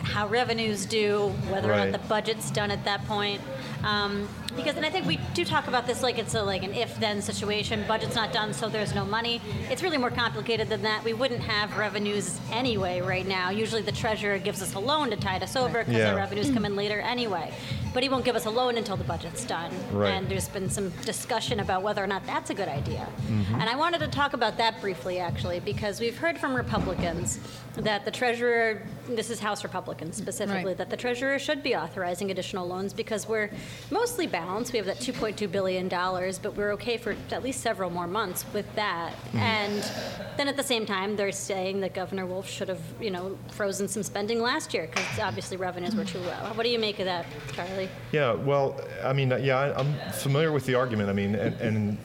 how 0.02 0.26
revenues 0.26 0.86
do, 0.86 1.28
whether 1.48 1.72
or 1.72 1.76
not 1.76 1.92
the 1.92 1.98
budget's 2.08 2.50
done 2.50 2.70
at 2.70 2.84
that 2.84 3.04
point. 3.06 3.40
Um, 3.84 4.28
because, 4.56 4.76
and 4.76 4.84
I 4.84 4.90
think 4.90 5.06
we 5.06 5.18
do 5.34 5.44
talk 5.44 5.68
about 5.68 5.86
this 5.86 6.02
like 6.02 6.18
it's 6.18 6.34
a 6.34 6.42
like 6.42 6.64
an 6.64 6.74
if-then 6.74 7.22
situation. 7.22 7.84
Budget's 7.86 8.16
not 8.16 8.32
done, 8.32 8.52
so 8.52 8.68
there's 8.68 8.94
no 8.94 9.04
money. 9.04 9.40
It's 9.70 9.82
really 9.82 9.98
more 9.98 10.10
complicated 10.10 10.68
than 10.68 10.82
that. 10.82 11.04
We 11.04 11.12
wouldn't 11.12 11.40
have 11.42 11.76
revenues 11.76 12.38
anyway 12.50 13.00
right 13.00 13.26
now. 13.26 13.50
Usually, 13.50 13.82
the 13.82 13.92
treasurer 13.92 14.38
gives 14.38 14.60
us 14.62 14.74
a 14.74 14.78
loan 14.80 15.10
to 15.10 15.16
tide 15.16 15.42
us 15.42 15.54
over 15.54 15.78
because 15.84 15.94
Yeah. 15.94 16.10
our 16.10 16.16
revenues 16.16 16.50
come 16.50 16.64
in 16.64 16.74
later 16.74 17.00
anyway. 17.00 17.52
But 17.94 18.02
he 18.02 18.08
won't 18.08 18.24
give 18.24 18.36
us 18.36 18.44
a 18.46 18.50
loan 18.50 18.76
until 18.76 18.96
the 18.96 19.04
budget's 19.04 19.44
done. 19.44 19.72
Right. 19.92 20.10
And 20.10 20.28
there's 20.28 20.48
been 20.48 20.68
some 20.70 20.90
discussion 21.04 21.60
about 21.60 21.82
whether 21.82 22.02
or 22.02 22.06
not 22.06 22.24
that's 22.26 22.50
a 22.50 22.54
good 22.54 22.68
idea. 22.68 23.08
Mm-hmm. 23.26 23.54
And 23.54 23.68
I 23.68 23.76
wanted 23.76 24.00
to 24.00 24.08
talk 24.08 24.32
about 24.34 24.56
that 24.58 24.80
briefly, 24.80 25.18
actually, 25.18 25.60
because 25.60 26.00
we've 26.00 26.16
heard 26.16 26.38
from 26.38 26.54
Republicans 26.54 27.40
that 27.76 28.04
the 28.04 28.10
treasurer, 28.10 28.82
this 29.08 29.30
is 29.30 29.40
House 29.40 29.62
Republicans 29.64 30.16
specifically, 30.16 30.64
Right. 30.66 30.76
that 30.78 30.90
the 30.90 30.96
treasurer 30.96 31.38
should 31.38 31.62
be 31.62 31.76
authorizing 31.76 32.30
additional 32.30 32.66
loans 32.66 32.92
because 32.92 33.28
we're 33.28 33.50
mostly 33.90 34.26
balanced. 34.26 34.72
We 34.72 34.78
have 34.78 34.86
that 34.86 34.98
$2.2 34.98 35.50
billion, 35.50 35.88
but 35.88 36.56
we're 36.56 36.72
okay 36.72 36.96
for 36.96 37.14
at 37.30 37.42
least 37.42 37.60
several 37.60 37.90
more 37.90 38.06
months 38.06 38.44
with 38.52 38.72
that. 38.74 39.12
Mm-hmm. 39.12 39.38
And 39.38 39.92
then 40.36 40.48
at 40.48 40.56
the 40.56 40.62
same 40.62 40.86
time, 40.86 41.16
they're 41.16 41.32
saying 41.32 41.80
that 41.80 41.94
Governor 41.94 42.26
Wolf 42.26 42.48
should 42.48 42.68
have, 42.68 42.80
you 43.00 43.10
know, 43.10 43.38
frozen 43.50 43.88
some 43.88 44.02
spending 44.02 44.40
last 44.40 44.74
year 44.74 44.86
because 44.86 45.18
obviously 45.20 45.56
revenues 45.56 45.94
were 45.94 46.04
too 46.04 46.18
low. 46.18 46.50
What 46.54 46.64
do 46.64 46.70
you 46.70 46.78
make 46.78 46.98
of 46.98 47.04
that, 47.06 47.26
Charlie? 47.52 47.87
Yeah, 48.12 48.32
well, 48.32 48.80
I 49.04 49.12
mean, 49.12 49.30
yeah, 49.42 49.74
I'm 49.76 49.94
familiar 50.12 50.50
with 50.50 50.64
the 50.64 50.74
argument. 50.74 51.10
I 51.10 51.12
mean, 51.12 51.34
and, 51.34 51.60
and 51.60 51.98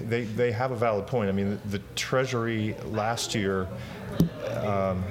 they 0.00 0.24
they 0.24 0.52
have 0.52 0.70
a 0.70 0.76
valid 0.76 1.06
point. 1.06 1.28
I 1.28 1.32
mean, 1.32 1.60
the 1.66 1.80
Treasury 1.94 2.74
last 2.86 3.34
year 3.34 3.68
um, 4.56 5.04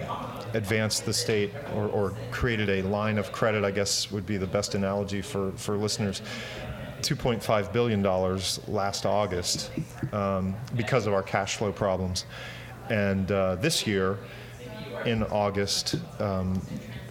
advanced 0.53 1.05
the 1.05 1.13
state 1.13 1.51
or, 1.75 1.87
or 1.87 2.13
created 2.31 2.69
a 2.69 2.81
line 2.81 3.17
of 3.17 3.31
credit. 3.31 3.63
I 3.63 3.71
guess 3.71 4.11
would 4.11 4.25
be 4.25 4.37
the 4.37 4.47
best 4.47 4.75
analogy 4.75 5.21
for 5.21 5.51
for 5.51 5.77
listeners. 5.77 6.21
2.5 7.01 7.71
billion 7.71 8.01
dollars 8.01 8.59
last 8.67 9.05
August 9.05 9.69
um, 10.11 10.55
because 10.75 11.05
of 11.05 11.13
our 11.13 11.21
cash 11.21 11.57
flow 11.57 11.71
problems, 11.71 12.25
and 12.89 13.31
uh, 13.31 13.55
this 13.57 13.85
year 13.85 14.17
in 15.05 15.21
August, 15.23 15.95
um, 16.19 16.59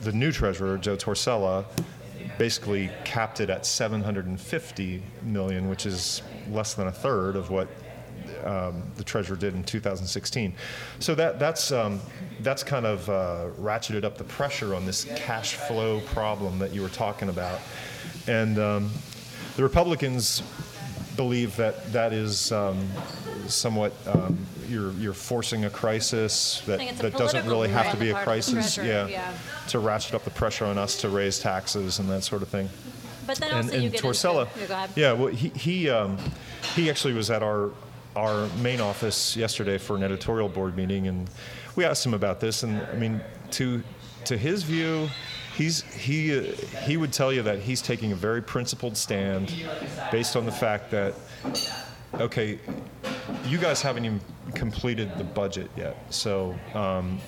the 0.00 0.10
new 0.10 0.32
treasurer, 0.32 0.78
Joe 0.78 0.96
Torsella, 0.96 1.64
basically 2.38 2.90
capped 3.04 3.40
it 3.40 3.50
at 3.50 3.66
750 3.66 5.02
million, 5.22 5.68
which 5.68 5.86
is 5.86 6.22
less 6.50 6.74
than 6.74 6.88
a 6.88 6.92
third 6.92 7.36
of 7.36 7.50
what 7.50 7.68
um, 8.44 8.82
the 8.96 9.04
treasurer 9.04 9.36
did 9.36 9.54
in 9.54 9.64
2016. 9.64 10.54
So 10.98 11.14
that 11.14 11.38
that's 11.38 11.72
um, 11.72 12.00
that's 12.40 12.62
kind 12.62 12.86
of 12.86 13.08
uh, 13.08 13.46
ratcheted 13.58 14.04
up 14.04 14.18
the 14.18 14.24
pressure 14.24 14.74
on 14.74 14.86
this 14.86 15.04
cash 15.16 15.54
flow 15.54 16.00
problem 16.00 16.58
that 16.58 16.72
you 16.72 16.82
were 16.82 16.88
talking 16.88 17.28
about, 17.28 17.60
and 18.26 18.58
um, 18.58 18.90
the 19.56 19.62
Republicans 19.62 20.42
believe 21.16 21.56
that 21.56 21.92
that 21.92 22.12
is 22.12 22.52
um, 22.52 22.88
somewhat 23.46 23.92
um, 24.06 24.38
you're 24.68 24.92
you're 24.92 25.12
forcing 25.12 25.64
a 25.64 25.70
crisis 25.70 26.62
that 26.66 26.80
a 26.80 27.02
that 27.02 27.16
doesn't 27.16 27.46
really 27.46 27.68
have 27.68 27.90
to 27.90 27.96
be 27.96 28.10
a 28.10 28.14
part 28.14 28.28
of 28.28 28.46
the 28.46 28.52
crisis. 28.52 28.76
yeah, 28.78 29.06
yeah. 29.06 29.32
to 29.68 29.78
ratchet 29.78 30.14
up 30.14 30.24
the 30.24 30.30
pressure 30.30 30.64
on 30.64 30.78
us 30.78 31.00
to 31.00 31.08
raise 31.08 31.38
taxes 31.38 31.98
and 31.98 32.08
that 32.08 32.22
sort 32.22 32.42
of 32.42 32.48
thing. 32.48 32.68
But 33.26 33.38
then 33.38 33.50
And, 33.50 33.64
also 33.66 33.76
you 33.76 33.82
and 33.84 33.92
get 33.92 34.02
Torsella, 34.02 34.46
into, 34.60 34.72
yeah, 34.72 34.86
yeah, 34.96 35.12
well, 35.12 35.28
he 35.28 35.48
he 35.50 35.90
um, 35.90 36.18
he 36.74 36.90
actually 36.90 37.14
was 37.14 37.30
at 37.30 37.42
our 37.42 37.70
our 38.16 38.46
main 38.58 38.80
office 38.80 39.36
yesterday 39.36 39.78
for 39.78 39.96
an 39.96 40.02
editorial 40.02 40.48
board 40.48 40.76
meeting, 40.76 41.08
and 41.08 41.28
we 41.76 41.84
asked 41.84 42.04
him 42.04 42.14
about 42.14 42.40
this. 42.40 42.62
And 42.62 42.80
I 42.82 42.94
mean, 42.94 43.20
to 43.52 43.82
to 44.26 44.36
his 44.36 44.62
view, 44.62 45.08
he's 45.54 45.82
he 45.82 46.38
uh, 46.38 46.42
he 46.84 46.96
would 46.96 47.12
tell 47.12 47.32
you 47.32 47.42
that 47.42 47.60
he's 47.60 47.80
taking 47.80 48.12
a 48.12 48.16
very 48.16 48.42
principled 48.42 48.96
stand, 48.96 49.52
based 50.10 50.36
on 50.36 50.44
the 50.44 50.52
fact 50.52 50.90
that 50.90 51.14
okay, 52.14 52.58
you 53.46 53.58
guys 53.58 53.82
haven't 53.82 54.04
even 54.04 54.20
completed 54.54 55.16
the 55.18 55.24
budget 55.24 55.70
yet, 55.76 55.96
so. 56.10 56.54
Um, 56.74 57.20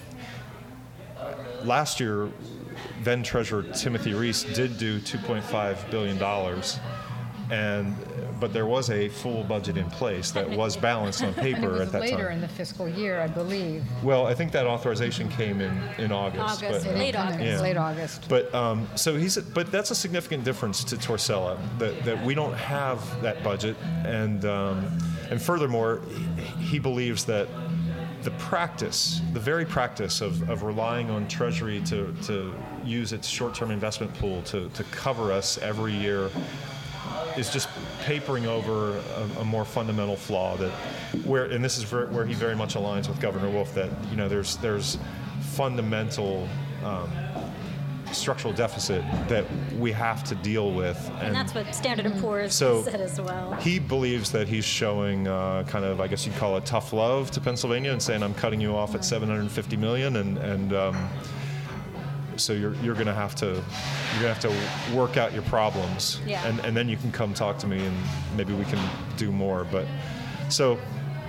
last 1.64 1.99
year, 1.99 2.30
then 3.02 3.23
Treasurer 3.23 3.62
Timothy 3.62 4.14
Reese 4.14 4.42
did 4.45 4.78
do 4.78 5.00
2.5 5.00 5.90
billion 5.90 6.18
dollars, 6.18 6.78
and 7.50 7.97
but 8.40 8.52
there 8.52 8.66
was 8.66 8.90
a 8.90 9.08
full 9.08 9.44
budget 9.44 9.76
in 9.76 9.88
place 9.90 10.30
that 10.30 10.48
was 10.48 10.76
balanced 10.76 11.22
on 11.22 11.34
paper 11.34 11.80
at 11.80 11.92
that 11.92 12.00
later 12.00 12.24
time. 12.24 12.32
in 12.32 12.40
the 12.40 12.48
fiscal 12.48 12.88
year, 12.88 13.20
I 13.20 13.26
believe. 13.26 13.84
well, 14.02 14.26
I 14.26 14.34
think 14.34 14.52
that 14.52 14.66
authorization 14.66 15.28
came 15.28 15.60
in 15.60 15.80
in 15.98 16.12
August. 16.12 16.64
August, 16.64 16.86
but, 16.86 16.94
late 16.96 17.14
it 17.14 17.18
was 17.18 17.34
August. 17.34 17.62
Late 17.62 17.76
August. 17.76 18.28
but 18.28 18.54
um, 18.54 18.88
so 18.94 19.16
he's 19.16 19.36
but 19.38 19.70
that's 19.70 19.90
a 19.90 19.94
significant 19.94 20.44
difference 20.44 20.84
to 20.84 20.96
Torsella 20.96 21.58
that, 21.78 22.04
that 22.04 22.24
we 22.24 22.34
don't 22.34 22.54
have 22.54 23.22
that 23.22 23.42
budget 23.42 23.76
and 24.04 24.44
um, 24.44 24.98
and 25.30 25.40
furthermore 25.40 26.02
he, 26.36 26.62
he 26.62 26.78
believes 26.78 27.24
that 27.24 27.48
the 28.22 28.30
practice 28.32 29.20
the 29.34 29.40
very 29.40 29.64
practice 29.64 30.20
of, 30.20 30.48
of 30.50 30.64
relying 30.64 31.10
on 31.10 31.28
Treasury 31.28 31.80
to, 31.82 32.12
to 32.24 32.52
use 32.84 33.12
its 33.12 33.28
short-term 33.28 33.70
investment 33.70 34.12
pool 34.14 34.42
to, 34.42 34.68
to 34.70 34.82
cover 34.84 35.30
us 35.30 35.58
every 35.58 35.92
year 35.92 36.28
is 37.36 37.50
just 37.50 37.68
papering 38.06 38.46
over 38.46 38.98
a, 38.98 39.40
a 39.40 39.44
more 39.44 39.64
fundamental 39.64 40.14
flaw 40.14 40.56
that 40.56 40.70
where 41.25 41.46
and 41.46 41.64
this 41.64 41.76
is 41.76 41.82
ver- 41.82 42.06
where 42.06 42.25
he 42.25 42.34
very 42.34 42.54
much 42.54 42.75
aligns 42.76 43.08
with 43.08 43.20
Governor 43.20 43.50
Wolf 43.50 43.75
that 43.75 43.90
you 44.10 44.16
know 44.16 44.28
there's 44.28 44.56
there's 44.58 44.96
fundamental 45.40 46.48
um, 46.84 47.10
structural 48.12 48.54
deficit 48.54 49.02
that 49.26 49.44
we 49.76 49.90
have 49.90 50.22
to 50.22 50.36
deal 50.36 50.70
with 50.70 50.96
And 51.20 51.34
that's 51.34 51.52
what 51.52 51.75
Standard 51.75 52.06
and 52.06 52.20
Poor's 52.20 52.54
so 52.54 52.84
said 52.84 53.00
as 53.00 53.20
well. 53.20 53.54
he 53.54 53.80
believes 53.80 54.30
that 54.30 54.46
he's 54.46 54.64
showing 54.64 55.26
uh, 55.26 55.64
kind 55.66 55.84
of 55.84 56.00
I 56.00 56.06
guess 56.06 56.25
you'd 56.25 56.36
call 56.36 56.56
it 56.58 56.64
tough 56.64 56.92
love 56.92 57.32
to 57.32 57.40
Pennsylvania 57.40 57.90
and 57.90 58.00
saying 58.00 58.22
I'm 58.22 58.34
cutting 58.34 58.60
you 58.60 58.76
off 58.76 58.94
at 58.94 59.04
750 59.04 59.76
million 59.76 60.14
and 60.16 60.38
and 60.38 60.72
um, 60.72 61.08
so 62.36 62.52
you're 62.52 62.74
you're 62.76 62.94
gonna 62.94 63.14
have 63.14 63.34
to 63.36 63.46
you're 63.46 64.22
gonna 64.22 64.34
have 64.34 64.40
to 64.40 64.96
work 64.96 65.16
out 65.16 65.32
your 65.32 65.42
problems 65.44 66.20
Yeah. 66.26 66.46
and 66.46 66.60
and 66.60 66.76
then 66.76 66.88
you 66.88 66.96
can 66.96 67.10
come 67.12 67.34
talk 67.34 67.58
to 67.58 67.66
me 67.66 67.84
and 67.84 67.96
maybe 68.36 68.52
we 68.52 68.64
can 68.64 68.78
do 69.16 69.30
more 69.32 69.64
but 69.70 69.86
so 70.48 70.78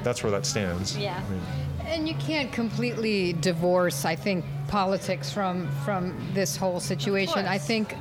that's 0.03 0.23
where 0.23 0.31
that 0.31 0.45
stands 0.45 0.95
Yeah. 0.97 1.21
I 1.25 1.29
mean, 1.31 1.41
And 1.87 2.07
you 2.07 2.15
can't 2.15 2.51
completely 2.51 3.33
divorce, 3.33 4.03
I 4.05 4.15
think, 4.15 4.43
politics 4.67 5.31
from 5.31 5.67
from 5.85 6.13
this 6.33 6.57
whole 6.57 6.79
situation. 6.81 7.45
I 7.45 7.57
think, 7.57 7.93
f- 7.93 7.99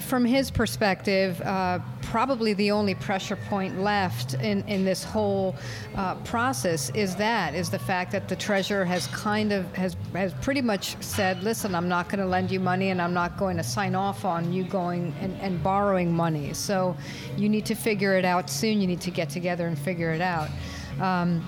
from 0.00 0.24
his 0.24 0.50
perspective, 0.50 1.40
uh, 1.42 1.78
probably 2.02 2.54
the 2.54 2.70
only 2.70 2.94
pressure 2.94 3.36
point 3.36 3.80
left 3.80 4.34
in, 4.34 4.62
in 4.66 4.84
this 4.84 5.04
whole 5.04 5.54
uh, 5.94 6.14
process 6.16 6.90
is 6.90 7.14
that 7.16 7.54
is 7.54 7.70
the 7.70 7.78
fact 7.78 8.12
that 8.12 8.28
the 8.28 8.36
treasurer 8.36 8.84
has 8.84 9.06
kind 9.08 9.52
of 9.52 9.70
has 9.74 9.96
has 10.14 10.32
pretty 10.34 10.62
much 10.62 10.96
said, 11.02 11.42
listen, 11.42 11.74
I'm 11.74 11.88
not 11.88 12.08
going 12.08 12.20
to 12.20 12.26
lend 12.26 12.50
you 12.50 12.60
money, 12.60 12.90
and 12.90 13.00
I'm 13.00 13.14
not 13.14 13.36
going 13.36 13.56
to 13.56 13.62
sign 13.62 13.94
off 13.94 14.24
on 14.24 14.52
you 14.52 14.64
going 14.64 15.14
and, 15.20 15.36
and 15.40 15.62
borrowing 15.62 16.12
money. 16.12 16.54
So 16.54 16.96
you 17.36 17.48
need 17.48 17.66
to 17.66 17.74
figure 17.74 18.16
it 18.16 18.24
out 18.24 18.48
soon. 18.48 18.80
You 18.80 18.86
need 18.86 19.00
to 19.02 19.10
get 19.10 19.28
together 19.28 19.66
and 19.66 19.78
figure 19.78 20.12
it 20.12 20.20
out. 20.20 20.48
Um, 21.00 21.46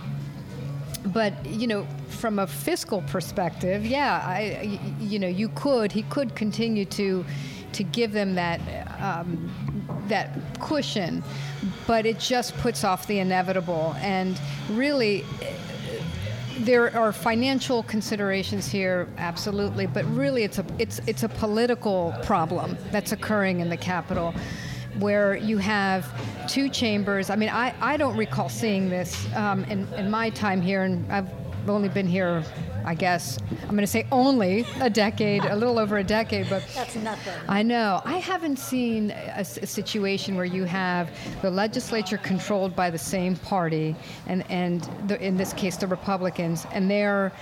but 1.06 1.34
you 1.46 1.66
know 1.66 1.87
from 2.08 2.38
a 2.38 2.46
fiscal 2.46 3.02
perspective 3.02 3.87
yeah 3.87 4.22
I, 4.25 4.78
you 5.00 5.18
know 5.18 5.28
you 5.28 5.49
could 5.50 5.92
he 5.92 6.02
could 6.02 6.34
continue 6.34 6.84
to 6.87 7.25
to 7.73 7.85
give 7.85 8.12
them 8.12 8.35
that 8.35 8.61
um, 9.00 9.50
that 10.09 10.39
cushion 10.61 11.23
but 11.87 12.05
it 12.07 12.19
just 12.19 12.57
puts 12.59 12.85
off 12.85 13.07
the 13.07 13.19
inevitable 13.19 13.95
and 14.00 14.41
really 14.71 15.25
there 16.61 16.95
are 16.95 17.12
financial 17.12 17.83
considerations 17.85 18.69
here, 18.69 19.09
absolutely, 19.17 19.87
but 19.87 20.05
really 20.07 20.45
it's 20.45 20.59
a 20.59 20.65
it's 20.79 21.00
it's 21.07 21.23
a 21.23 21.29
political 21.29 22.15
problem 22.23 22.77
that's 22.91 23.12
occurring 23.12 23.61
in 23.61 23.71
the 23.71 23.77
Capitol, 23.77 24.35
where 24.99 25.37
you 25.37 25.57
have 25.59 26.07
two 26.49 26.69
chambers. 26.69 27.31
I 27.31 27.37
mean, 27.37 27.49
I, 27.49 27.75
I 27.81 27.97
don't 27.97 28.17
recall 28.17 28.49
seeing 28.49 28.91
this 28.91 29.27
um, 29.35 29.65
in 29.65 29.91
in 29.95 30.11
my 30.11 30.31
time 30.31 30.61
here, 30.61 30.83
and 30.83 31.11
I've 31.11 31.31
only 31.69 31.89
been 31.89 32.07
here, 32.07 32.45
I 32.84 32.94
guess 32.94 33.38
I'm 33.62 33.70
going 33.70 33.80
to 33.80 33.87
say 33.87 34.06
only 34.10 34.66
a 34.80 34.90
decade, 34.90 35.44
a 35.44 35.56
little 35.56 35.78
over 35.78 35.99
a 35.99 36.04
decade, 36.04 36.49
but 36.49 36.64
That's 36.75 36.96
nothing. 36.96 37.34
I 37.49 37.62
know. 37.62 38.00
I 38.04 38.18
haven't 38.18 38.58
seen 38.58 39.10
a 39.10 39.44
situation 39.44 40.37
where 40.37 40.44
you 40.44 40.64
have 40.64 41.10
the 41.42 41.50
legislature 41.50 42.18
controlled 42.18 42.75
by 42.75 42.90
the 42.90 42.99
same 42.99 43.37
party, 43.37 43.96
and 44.26 44.44
and 44.50 44.82
the, 45.06 45.20
in 45.25 45.37
this 45.37 45.52
case 45.52 45.76
the 45.76 45.87
Republicans, 45.87 46.66
and 46.72 46.90
they're 46.90 47.32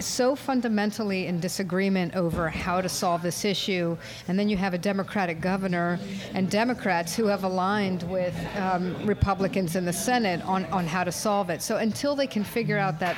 so 0.00 0.34
fundamentally 0.34 1.26
in 1.26 1.40
disagreement 1.40 2.14
over 2.16 2.48
how 2.48 2.80
to 2.80 2.88
solve 2.88 3.22
this 3.22 3.44
issue, 3.44 3.96
and 4.28 4.38
then 4.38 4.48
you 4.48 4.56
have 4.56 4.74
a 4.74 4.78
Democratic 4.78 5.40
governor 5.40 5.98
and 6.34 6.50
Democrats 6.50 7.14
who 7.14 7.26
have 7.26 7.44
aligned 7.44 8.02
with 8.04 8.34
um, 8.56 8.94
Republicans 9.06 9.76
in 9.76 9.84
the 9.84 9.92
Senate 9.92 10.42
on, 10.42 10.64
on 10.66 10.86
how 10.86 11.04
to 11.04 11.12
solve 11.12 11.50
it. 11.50 11.62
So 11.62 11.76
until 11.76 12.16
they 12.16 12.26
can 12.26 12.44
figure 12.44 12.78
out 12.78 12.98
that, 13.00 13.16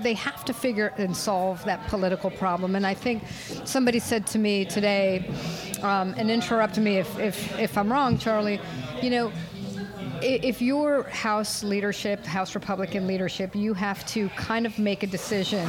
they 0.00 0.14
have 0.14 0.44
to 0.44 0.52
figure 0.52 0.92
and 0.98 1.16
solve 1.16 1.64
that 1.64 1.86
political 1.88 2.30
problem. 2.30 2.76
And 2.76 2.86
I 2.86 2.94
think 2.94 3.24
somebody 3.64 3.98
said 3.98 4.26
to 4.28 4.38
me 4.38 4.64
today, 4.64 5.30
um, 5.82 6.14
and 6.16 6.30
interrupt 6.30 6.78
me 6.78 6.98
if, 6.98 7.18
if, 7.18 7.58
if 7.58 7.78
I'm 7.78 7.92
wrong, 7.92 8.18
Charlie, 8.18 8.60
you 9.02 9.10
know, 9.10 9.32
if 10.24 10.62
your 10.62 11.02
House 11.04 11.62
leadership, 11.62 12.24
House 12.24 12.54
Republican 12.54 13.06
leadership, 13.06 13.54
you 13.54 13.74
have 13.74 14.04
to 14.06 14.28
kind 14.30 14.64
of 14.66 14.78
make 14.78 15.02
a 15.02 15.06
decision. 15.06 15.68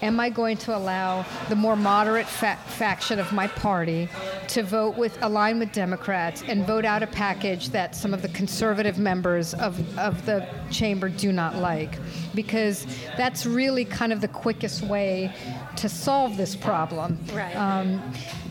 Am 0.00 0.20
I 0.20 0.30
going 0.30 0.56
to 0.58 0.76
allow 0.76 1.26
the 1.48 1.56
more 1.56 1.74
moderate 1.74 2.28
fa- 2.28 2.58
faction 2.66 3.18
of 3.18 3.32
my 3.32 3.48
party 3.48 4.08
to 4.48 4.62
vote 4.62 4.96
with, 4.96 5.18
align 5.22 5.58
with 5.58 5.72
Democrats, 5.72 6.44
and 6.46 6.64
vote 6.64 6.84
out 6.84 7.02
a 7.02 7.08
package 7.08 7.70
that 7.70 7.96
some 7.96 8.14
of 8.14 8.22
the 8.22 8.28
conservative 8.28 8.96
members 8.98 9.54
of, 9.54 9.98
of 9.98 10.24
the 10.24 10.46
chamber 10.70 11.08
do 11.08 11.32
not 11.32 11.56
like? 11.56 11.98
Because 12.38 12.86
that's 13.16 13.46
really 13.46 13.84
kind 13.84 14.12
of 14.12 14.20
the 14.20 14.28
quickest 14.28 14.82
way 14.82 15.32
to 15.74 15.88
solve 15.88 16.36
this 16.36 16.54
problem. 16.54 17.18
Right. 17.32 17.54
Um, 17.56 18.00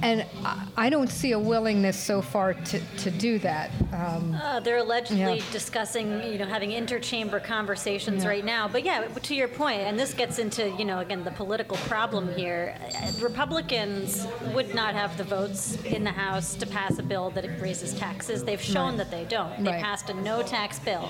and 0.04 0.26
I, 0.44 0.68
I 0.76 0.90
don't 0.90 1.10
see 1.10 1.32
a 1.32 1.40
willingness 1.40 1.98
so 1.98 2.22
far 2.22 2.54
to, 2.54 2.80
to 3.04 3.10
do 3.12 3.40
that. 3.40 3.72
Um, 3.94 4.36
Uh, 4.44 4.60
they're 4.60 4.78
allegedly 4.88 5.38
Yeah. 5.38 5.44
discussing, 5.54 6.22
you 6.32 6.38
know, 6.38 6.46
having 6.46 6.72
interchamber 6.72 7.42
conversations 7.42 8.24
Yeah. 8.24 8.30
right 8.30 8.46
now. 8.46 8.68
But 8.68 8.84
yeah, 8.84 9.08
to 9.08 9.34
your 9.36 9.48
point, 9.48 9.82
and 9.82 9.98
this 9.98 10.14
gets 10.14 10.38
into, 10.38 10.70
you 10.78 10.84
know, 10.86 11.00
again, 11.00 11.24
the 11.24 11.32
political 11.32 11.78
problem 11.94 12.34
here. 12.36 12.76
uh, 12.94 13.12
Republicans 13.22 14.28
would 14.54 14.76
not 14.76 14.94
have 14.96 15.16
the 15.18 15.24
votes 15.24 15.78
in 15.86 16.04
the 16.04 16.12
House 16.12 16.56
to 16.56 16.66
pass 16.68 17.00
a 17.00 17.04
bill 17.04 17.30
that 17.32 17.46
raises 17.62 17.94
taxes. 17.94 18.44
They've 18.44 18.62
shown 18.62 18.90
Right. 18.90 18.98
that 18.98 19.12
they 19.12 19.24
don't. 19.24 19.64
They 19.64 19.72
Right. 19.72 19.84
passed 19.84 20.10
a 20.10 20.14
no 20.14 20.44
tax 20.44 20.78
bill 20.80 21.10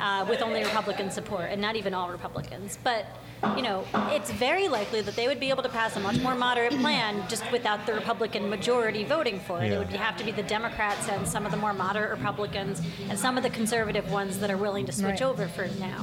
uh, 0.00 0.24
with 0.28 0.42
only 0.42 0.62
Republican 0.64 1.10
support, 1.10 1.46
and 1.52 1.60
not 1.60 1.76
even 1.76 1.94
all 1.94 2.08
Republicans. 2.16 2.78
But 2.82 3.04
you 3.56 3.62
know, 3.62 3.84
it's 4.16 4.30
very 4.32 4.66
likely 4.66 5.02
that 5.02 5.14
they 5.14 5.26
would 5.28 5.38
be 5.38 5.50
able 5.50 5.62
to 5.62 5.68
pass 5.68 5.94
a 5.96 6.00
much 6.00 6.18
more 6.20 6.34
moderate 6.34 6.72
plan 6.80 7.22
just 7.28 7.44
without 7.52 7.84
the 7.86 7.92
Republican 7.92 8.48
majority 8.48 9.04
voting 9.04 9.38
for 9.40 9.62
it. 9.62 9.70
It 9.72 9.78
would 9.78 9.88
have 10.06 10.16
to 10.16 10.24
be 10.24 10.32
the 10.32 10.42
Democrats 10.42 11.08
and 11.08 11.28
some 11.28 11.44
of 11.44 11.52
the 11.52 11.58
more 11.58 11.74
moderate 11.74 12.10
Republicans 12.10 12.80
and 13.10 13.18
some 13.18 13.36
of 13.36 13.42
the 13.42 13.50
conservative 13.50 14.10
ones 14.10 14.38
that 14.38 14.50
are 14.50 14.56
willing 14.56 14.86
to 14.86 14.92
switch 14.92 15.20
Right. 15.20 15.30
over 15.30 15.46
for 15.48 15.66
now. 15.78 16.02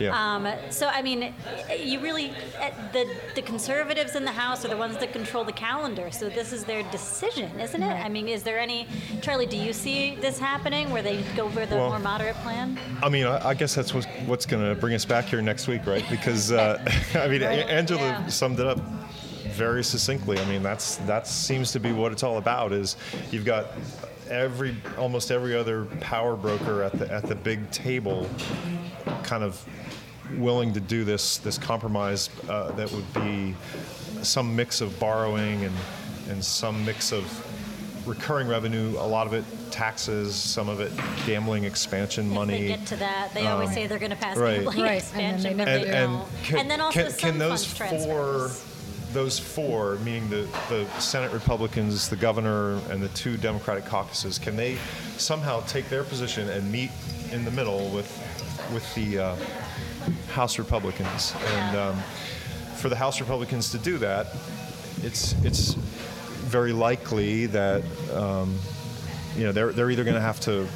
Yeah. 0.00 0.34
Um, 0.34 0.48
so 0.70 0.86
I 0.88 1.02
mean, 1.02 1.34
you 1.78 2.00
really 2.00 2.30
uh, 2.60 2.70
the 2.92 3.08
the 3.34 3.42
conservatives 3.42 4.16
in 4.16 4.24
the 4.24 4.32
House 4.32 4.64
are 4.64 4.68
the 4.68 4.76
ones 4.76 4.96
that 4.98 5.12
control 5.12 5.44
the 5.44 5.52
calendar. 5.52 6.10
So 6.10 6.28
this 6.28 6.52
is 6.52 6.64
their 6.64 6.82
decision, 6.90 7.58
isn't 7.60 7.82
it? 7.82 7.86
Right. 7.86 8.04
I 8.04 8.08
mean, 8.08 8.28
is 8.28 8.42
there 8.42 8.58
any 8.58 8.86
Charlie? 9.20 9.46
Do 9.46 9.56
you 9.56 9.72
see 9.72 10.16
this 10.16 10.38
happening 10.38 10.90
where 10.90 11.02
they 11.02 11.22
go 11.36 11.48
for 11.50 11.66
the 11.66 11.76
Well- 11.76 11.90
more 11.90 11.98
moderate 11.98 12.36
plan? 12.36 12.78
I 13.02 13.08
mean, 13.08 13.26
I, 13.26 13.48
I 13.48 13.54
guess 13.54 13.74
that's 13.74 13.92
what's, 13.94 14.06
what's 14.26 14.46
going 14.46 14.62
to 14.74 14.80
bring 14.80 14.94
us 14.94 15.04
back 15.04 15.24
here 15.26 15.42
next 15.42 15.68
week, 15.68 15.86
right? 15.86 16.04
Because 16.10 16.52
uh, 16.52 16.78
I 17.14 17.28
mean, 17.28 17.42
Right, 17.42 17.68
Angela 17.68 18.00
yeah. 18.02 18.26
summed 18.28 18.60
it 18.60 18.66
up 18.66 18.78
very 19.52 19.84
succinctly. 19.84 20.38
I 20.38 20.44
mean, 20.46 20.62
that's 20.62 20.96
that 20.98 21.26
seems 21.26 21.72
to 21.72 21.80
be 21.80 21.92
what 21.92 22.12
it's 22.12 22.22
all 22.22 22.38
about. 22.38 22.72
Is 22.72 22.96
you've 23.30 23.44
got 23.44 23.66
every 24.30 24.74
almost 24.96 25.30
every 25.30 25.54
other 25.54 25.84
power 26.00 26.36
broker 26.36 26.82
at 26.82 26.92
the 26.98 27.12
at 27.12 27.24
the 27.24 27.34
big 27.34 27.70
table, 27.70 28.26
kind 29.32 29.42
of 29.44 29.66
willing 30.36 30.74
to 30.74 30.80
do 30.80 31.04
this 31.04 31.38
this 31.38 31.56
compromise 31.56 32.28
uh, 32.50 32.70
that 32.72 32.92
would 32.92 33.14
be 33.14 33.54
some 34.22 34.54
mix 34.54 34.82
of 34.82 34.98
borrowing 35.00 35.64
and 35.64 35.74
and 36.28 36.44
some 36.44 36.84
mix 36.84 37.12
of 37.12 37.24
recurring 38.06 38.46
revenue. 38.46 38.90
A 38.98 39.08
lot 39.16 39.26
of 39.26 39.32
it 39.32 39.44
taxes, 39.70 40.34
some 40.34 40.68
of 40.68 40.80
it 40.80 40.92
gambling 41.24 41.64
expansion 41.64 42.26
If 42.26 42.32
money. 42.32 42.60
they 42.60 42.68
get 42.68 42.86
to 42.88 42.96
that, 42.96 43.32
they 43.32 43.46
always 43.46 43.72
say 43.72 43.86
they're 43.86 43.98
going 43.98 44.10
to 44.10 44.16
pass 44.16 44.36
right. 44.36 44.56
gambling 44.56 44.80
Right, 44.82 45.02
and 45.14 45.20
then 45.20 45.34
expansion, 45.34 45.42
they 45.42 45.64
but 45.64 45.70
never 45.70 45.78
they 45.78 45.84
do. 45.84 45.96
and, 45.96 46.12
and 46.12 46.44
can, 46.44 46.58
and 46.58 46.70
then 46.70 46.80
also 46.82 47.02
can, 47.02 47.10
some 47.10 47.30
can 47.30 47.38
those 47.38 47.64
funds 47.64 48.04
four 48.04 48.22
transfers. 48.24 49.12
those 49.14 49.38
four 49.38 49.96
meaning 50.04 50.28
the, 50.28 50.46
the 50.68 50.86
senate 51.00 51.32
republicans 51.32 52.08
the 52.08 52.16
governor 52.16 52.78
and 52.90 53.02
the 53.02 53.08
two 53.10 53.36
democratic 53.36 53.84
caucuses 53.84 54.38
can 54.38 54.56
they 54.56 54.76
somehow 55.16 55.60
take 55.66 55.88
their 55.88 56.02
position 56.04 56.48
and 56.48 56.70
meet 56.72 56.90
in 57.30 57.44
the 57.44 57.50
middle 57.50 57.88
with 57.90 58.08
with 58.72 58.94
the 58.94 59.18
uh, 59.18 59.36
house 60.32 60.58
republicans 60.58 61.34
and 61.46 61.76
um, 61.76 61.96
for 62.76 62.88
the 62.88 62.96
house 62.96 63.20
republicans 63.20 63.70
to 63.70 63.78
do 63.78 63.98
that 63.98 64.26
it's 65.02 65.32
it's 65.44 65.74
very 65.74 66.72
likely 66.72 67.46
that 67.46 67.82
um, 68.12 68.54
you 69.36 69.44
know 69.44 69.52
they're, 69.52 69.72
they're 69.72 69.90
either 69.90 70.04
going 70.04 70.14
to 70.14 70.20
have 70.20 70.40
to 70.40 70.66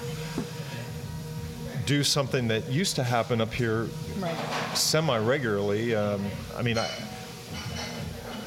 do 1.84 2.02
something 2.02 2.48
that 2.48 2.68
used 2.68 2.96
to 2.96 3.04
happen 3.04 3.40
up 3.40 3.52
here 3.52 3.88
Right. 4.18 4.34
semi 4.74 5.18
regularly. 5.18 5.94
Um, 5.94 6.24
I 6.56 6.62
mean, 6.62 6.78
I, 6.78 6.88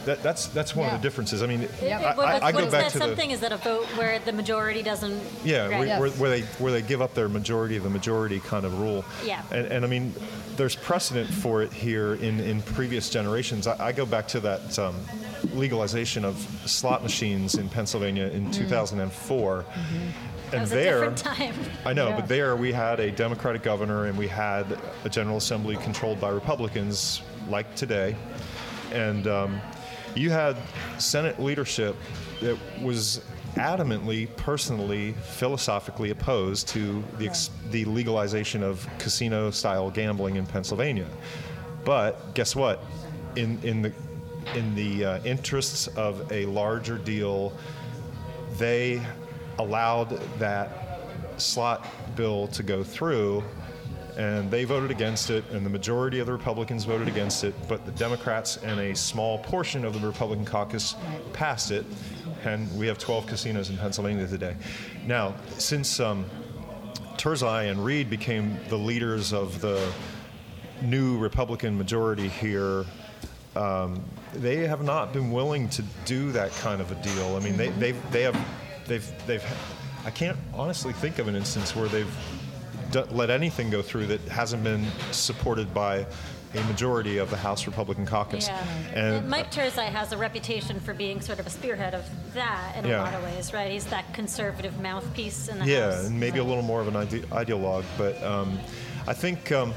that, 0.05 0.23
that's 0.23 0.47
that's 0.47 0.75
one 0.75 0.87
of 0.87 0.93
the 0.93 1.05
differences. 1.05 1.41
I 1.43 1.47
mean, 1.47 1.61
It- 1.63 1.71
I, 1.83 2.13
I, 2.13 2.45
I 2.47 2.51
go 2.51 2.59
is 2.59 2.71
back 2.71 2.83
that 2.85 2.91
to 2.93 2.97
something? 2.97 3.29
the 3.29 3.33
Is 3.35 3.39
that 3.41 3.51
a 3.51 3.57
vote 3.57 3.85
where 3.97 4.19
the 4.19 4.31
majority 4.33 4.81
doesn't? 4.81 5.21
yeah, 5.43 5.67
Right. 5.67 5.77
where, 5.79 5.87
Yes. 5.87 5.99
where, 5.99 6.09
where 6.11 6.29
they 6.29 6.41
where 6.59 6.71
they 6.71 6.81
give 6.81 7.01
up 7.01 7.13
their 7.13 7.29
majority 7.29 7.75
of 7.77 7.83
the 7.83 7.89
majority 7.89 8.39
kind 8.39 8.65
of 8.65 8.79
rule. 8.79 9.03
Yeah. 9.25 9.41
And, 9.51 9.65
and 9.67 9.85
I 9.85 9.87
mean, 9.87 10.13
there's 10.55 10.75
precedent 10.75 11.29
for 11.29 11.61
it 11.61 11.71
here 11.73 12.15
in, 12.15 12.39
in 12.39 12.61
previous 12.61 13.09
generations. 13.09 13.67
I, 13.67 13.87
I 13.87 13.91
go 13.91 14.05
back 14.05 14.27
to 14.29 14.39
that 14.41 14.77
um, 14.79 14.95
legalization 15.53 16.25
of 16.25 16.35
slot 16.65 17.01
machines 17.03 17.55
in 17.55 17.69
Pennsylvania 17.69 18.27
in 18.27 18.51
2004. 18.51 19.65
That 20.51 20.53
And 20.53 20.61
was 20.61 20.69
there, 20.71 21.03
a 21.03 21.13
time. 21.13 21.53
I 21.85 21.93
know, 21.93 22.09
Yeah. 22.09 22.15
but 22.15 22.27
there 22.27 22.55
we 22.55 22.71
had 22.71 22.99
a 22.99 23.11
Democratic 23.11 23.61
governor 23.61 24.05
and 24.05 24.17
we 24.17 24.27
had 24.27 24.65
a 25.05 25.09
General 25.09 25.37
Assembly 25.37 25.77
controlled 25.77 26.19
by 26.19 26.29
Republicans, 26.29 27.21
like 27.49 27.75
today. 27.75 28.15
And 28.91 29.27
um, 29.27 29.61
you 30.15 30.29
had 30.29 30.57
Senate 30.97 31.39
leadership 31.39 31.95
that 32.41 32.57
was 32.81 33.21
adamantly, 33.55 34.33
personally, 34.37 35.13
philosophically 35.23 36.11
opposed 36.11 36.67
to 36.69 37.03
the, 37.17 37.27
ex- 37.27 37.49
the 37.71 37.85
legalization 37.85 38.63
of 38.63 38.87
casino 38.99 39.51
style 39.51 39.89
gambling 39.89 40.35
in 40.35 40.45
Pennsylvania. 40.45 41.07
But 41.83 42.33
guess 42.33 42.55
what? 42.55 42.83
In, 43.35 43.59
in 43.63 43.81
the, 43.81 43.93
in 44.55 44.75
the 44.75 45.05
uh, 45.05 45.23
interests 45.23 45.87
of 45.87 46.31
a 46.31 46.45
larger 46.45 46.97
deal, 46.97 47.53
they 48.57 49.01
allowed 49.57 50.09
that 50.39 51.01
slot 51.37 51.85
bill 52.15 52.47
to 52.47 52.63
go 52.63 52.83
through 52.83 53.43
and 54.19 54.51
they 54.51 54.65
voted 54.65 54.91
against 54.91 55.29
it 55.29 55.43
and 55.51 55.65
the 55.65 55.69
majority 55.69 56.19
of 56.19 56.27
the 56.27 56.33
republicans 56.33 56.83
voted 56.83 57.07
against 57.07 57.43
it 57.43 57.55
but 57.69 57.85
the 57.85 57.91
democrats 57.93 58.57
and 58.57 58.79
a 58.79 58.93
small 58.95 59.39
portion 59.39 59.85
of 59.85 59.99
the 59.99 60.05
republican 60.05 60.45
caucus 60.45 60.95
passed 61.31 61.71
it 61.71 61.85
and 62.43 62.77
we 62.77 62.85
have 62.85 62.97
12 62.97 63.25
casinos 63.25 63.69
in 63.69 63.77
pennsylvania 63.77 64.27
today 64.27 64.55
now 65.07 65.33
since 65.57 65.99
um, 65.99 66.25
Turzai 67.17 67.69
and 67.69 67.83
Reed 67.83 68.09
became 68.09 68.57
the 68.69 68.77
leaders 68.77 69.33
of 69.33 69.59
the 69.59 69.91
new 70.81 71.17
Republican 71.17 71.77
majority 71.77 72.29
here, 72.29 72.85
um, 73.57 74.01
they 74.33 74.65
have 74.67 74.83
not 74.83 75.11
been 75.11 75.29
willing 75.29 75.67
to 75.69 75.83
do 76.05 76.31
that 76.31 76.51
kind 76.53 76.79
of 76.79 76.91
a 76.93 76.95
deal. 77.03 77.35
I 77.35 77.39
mean, 77.39 77.57
they, 77.57 77.69
they've, 77.71 78.11
they 78.11 78.21
have, 78.21 78.39
they've, 78.88 79.27
they've, 79.27 79.43
I 80.05 80.11
can't 80.11 80.38
honestly 80.53 80.93
think 80.93 81.19
of 81.19 81.27
an 81.27 81.35
instance 81.35 81.75
where 81.75 81.89
they've 81.89 82.15
d- 82.91 83.03
let 83.12 83.29
anything 83.29 83.69
go 83.69 83.81
through 83.81 84.08
that 84.08 84.22
hasn't 84.22 84.63
been 84.63 84.86
supported 85.12 85.74
by 85.74 86.05
a 86.55 86.63
majority 86.63 87.17
of 87.19 87.29
the 87.29 87.38
House 87.38 87.67
Republican 87.67 88.05
caucus. 88.08 88.47
Yeah. 88.47 88.63
And 88.95 89.30
Mike 89.30 89.52
Turzai 89.52 89.86
has 89.86 90.12
a 90.13 90.17
reputation 90.17 90.80
for 90.80 90.95
being 90.95 91.21
sort 91.21 91.39
of 91.39 91.45
a 91.45 91.49
spearhead 91.49 91.93
of 91.93 92.04
that 92.34 92.75
in 92.75 92.86
Yeah. 92.86 93.02
a 93.02 93.04
lot 93.04 93.13
of 93.13 93.23
ways, 93.23 93.54
right? 93.54 93.71
He's 93.71 93.86
that 93.86 94.12
conservative 94.15 94.80
mouthpiece 94.80 95.47
in 95.47 95.60
the 95.60 95.65
yeah, 95.65 95.91
House. 95.91 96.08
and 96.08 96.19
maybe 96.19 96.39
a 96.39 96.43
little 96.43 96.63
more 96.63 96.82
of 96.82 96.88
an 96.88 96.95
ide- 96.95 97.30
ideologue, 97.30 97.86
but 97.99 98.21
um, 98.23 98.58
I 99.08 99.13
think, 99.13 99.52
um, 99.52 99.73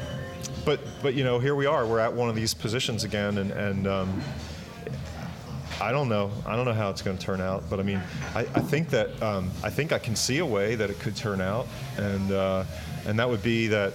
but 0.64 0.81
but 1.03 1.12
you 1.14 1.25
know, 1.25 1.38
here 1.38 1.55
we 1.55 1.66
are. 1.66 1.85
We're 1.87 1.98
at 2.01 2.12
one 2.14 2.31
of 2.31 2.37
these 2.37 2.55
positions 2.55 3.05
again, 3.05 3.37
and 3.38 3.51
and 3.51 3.87
um, 3.87 4.22
I 5.81 5.90
don't 5.92 6.09
know. 6.09 6.31
I 6.46 6.55
don't 6.57 6.64
know 6.64 6.72
how 6.72 6.88
it's 6.90 7.03
going 7.03 7.18
to 7.18 7.22
turn 7.25 7.40
out, 7.40 7.64
but 7.68 7.81
I 7.81 7.83
mean, 7.83 8.01
I, 8.35 8.40
I 8.40 8.61
think 8.61 8.88
that 8.90 9.20
um, 9.22 9.51
I 9.64 9.70
think 9.70 9.92
I 9.92 9.98
can 9.98 10.14
see 10.16 10.38
a 10.38 10.46
way 10.46 10.75
that 10.77 10.88
it 10.90 10.98
could 11.01 11.16
turn 11.16 11.40
out, 11.40 11.66
and 11.98 12.31
uh, 12.33 12.64
and 13.06 13.18
that 13.18 13.28
would 13.28 13.42
be 13.42 13.68
that, 13.68 13.94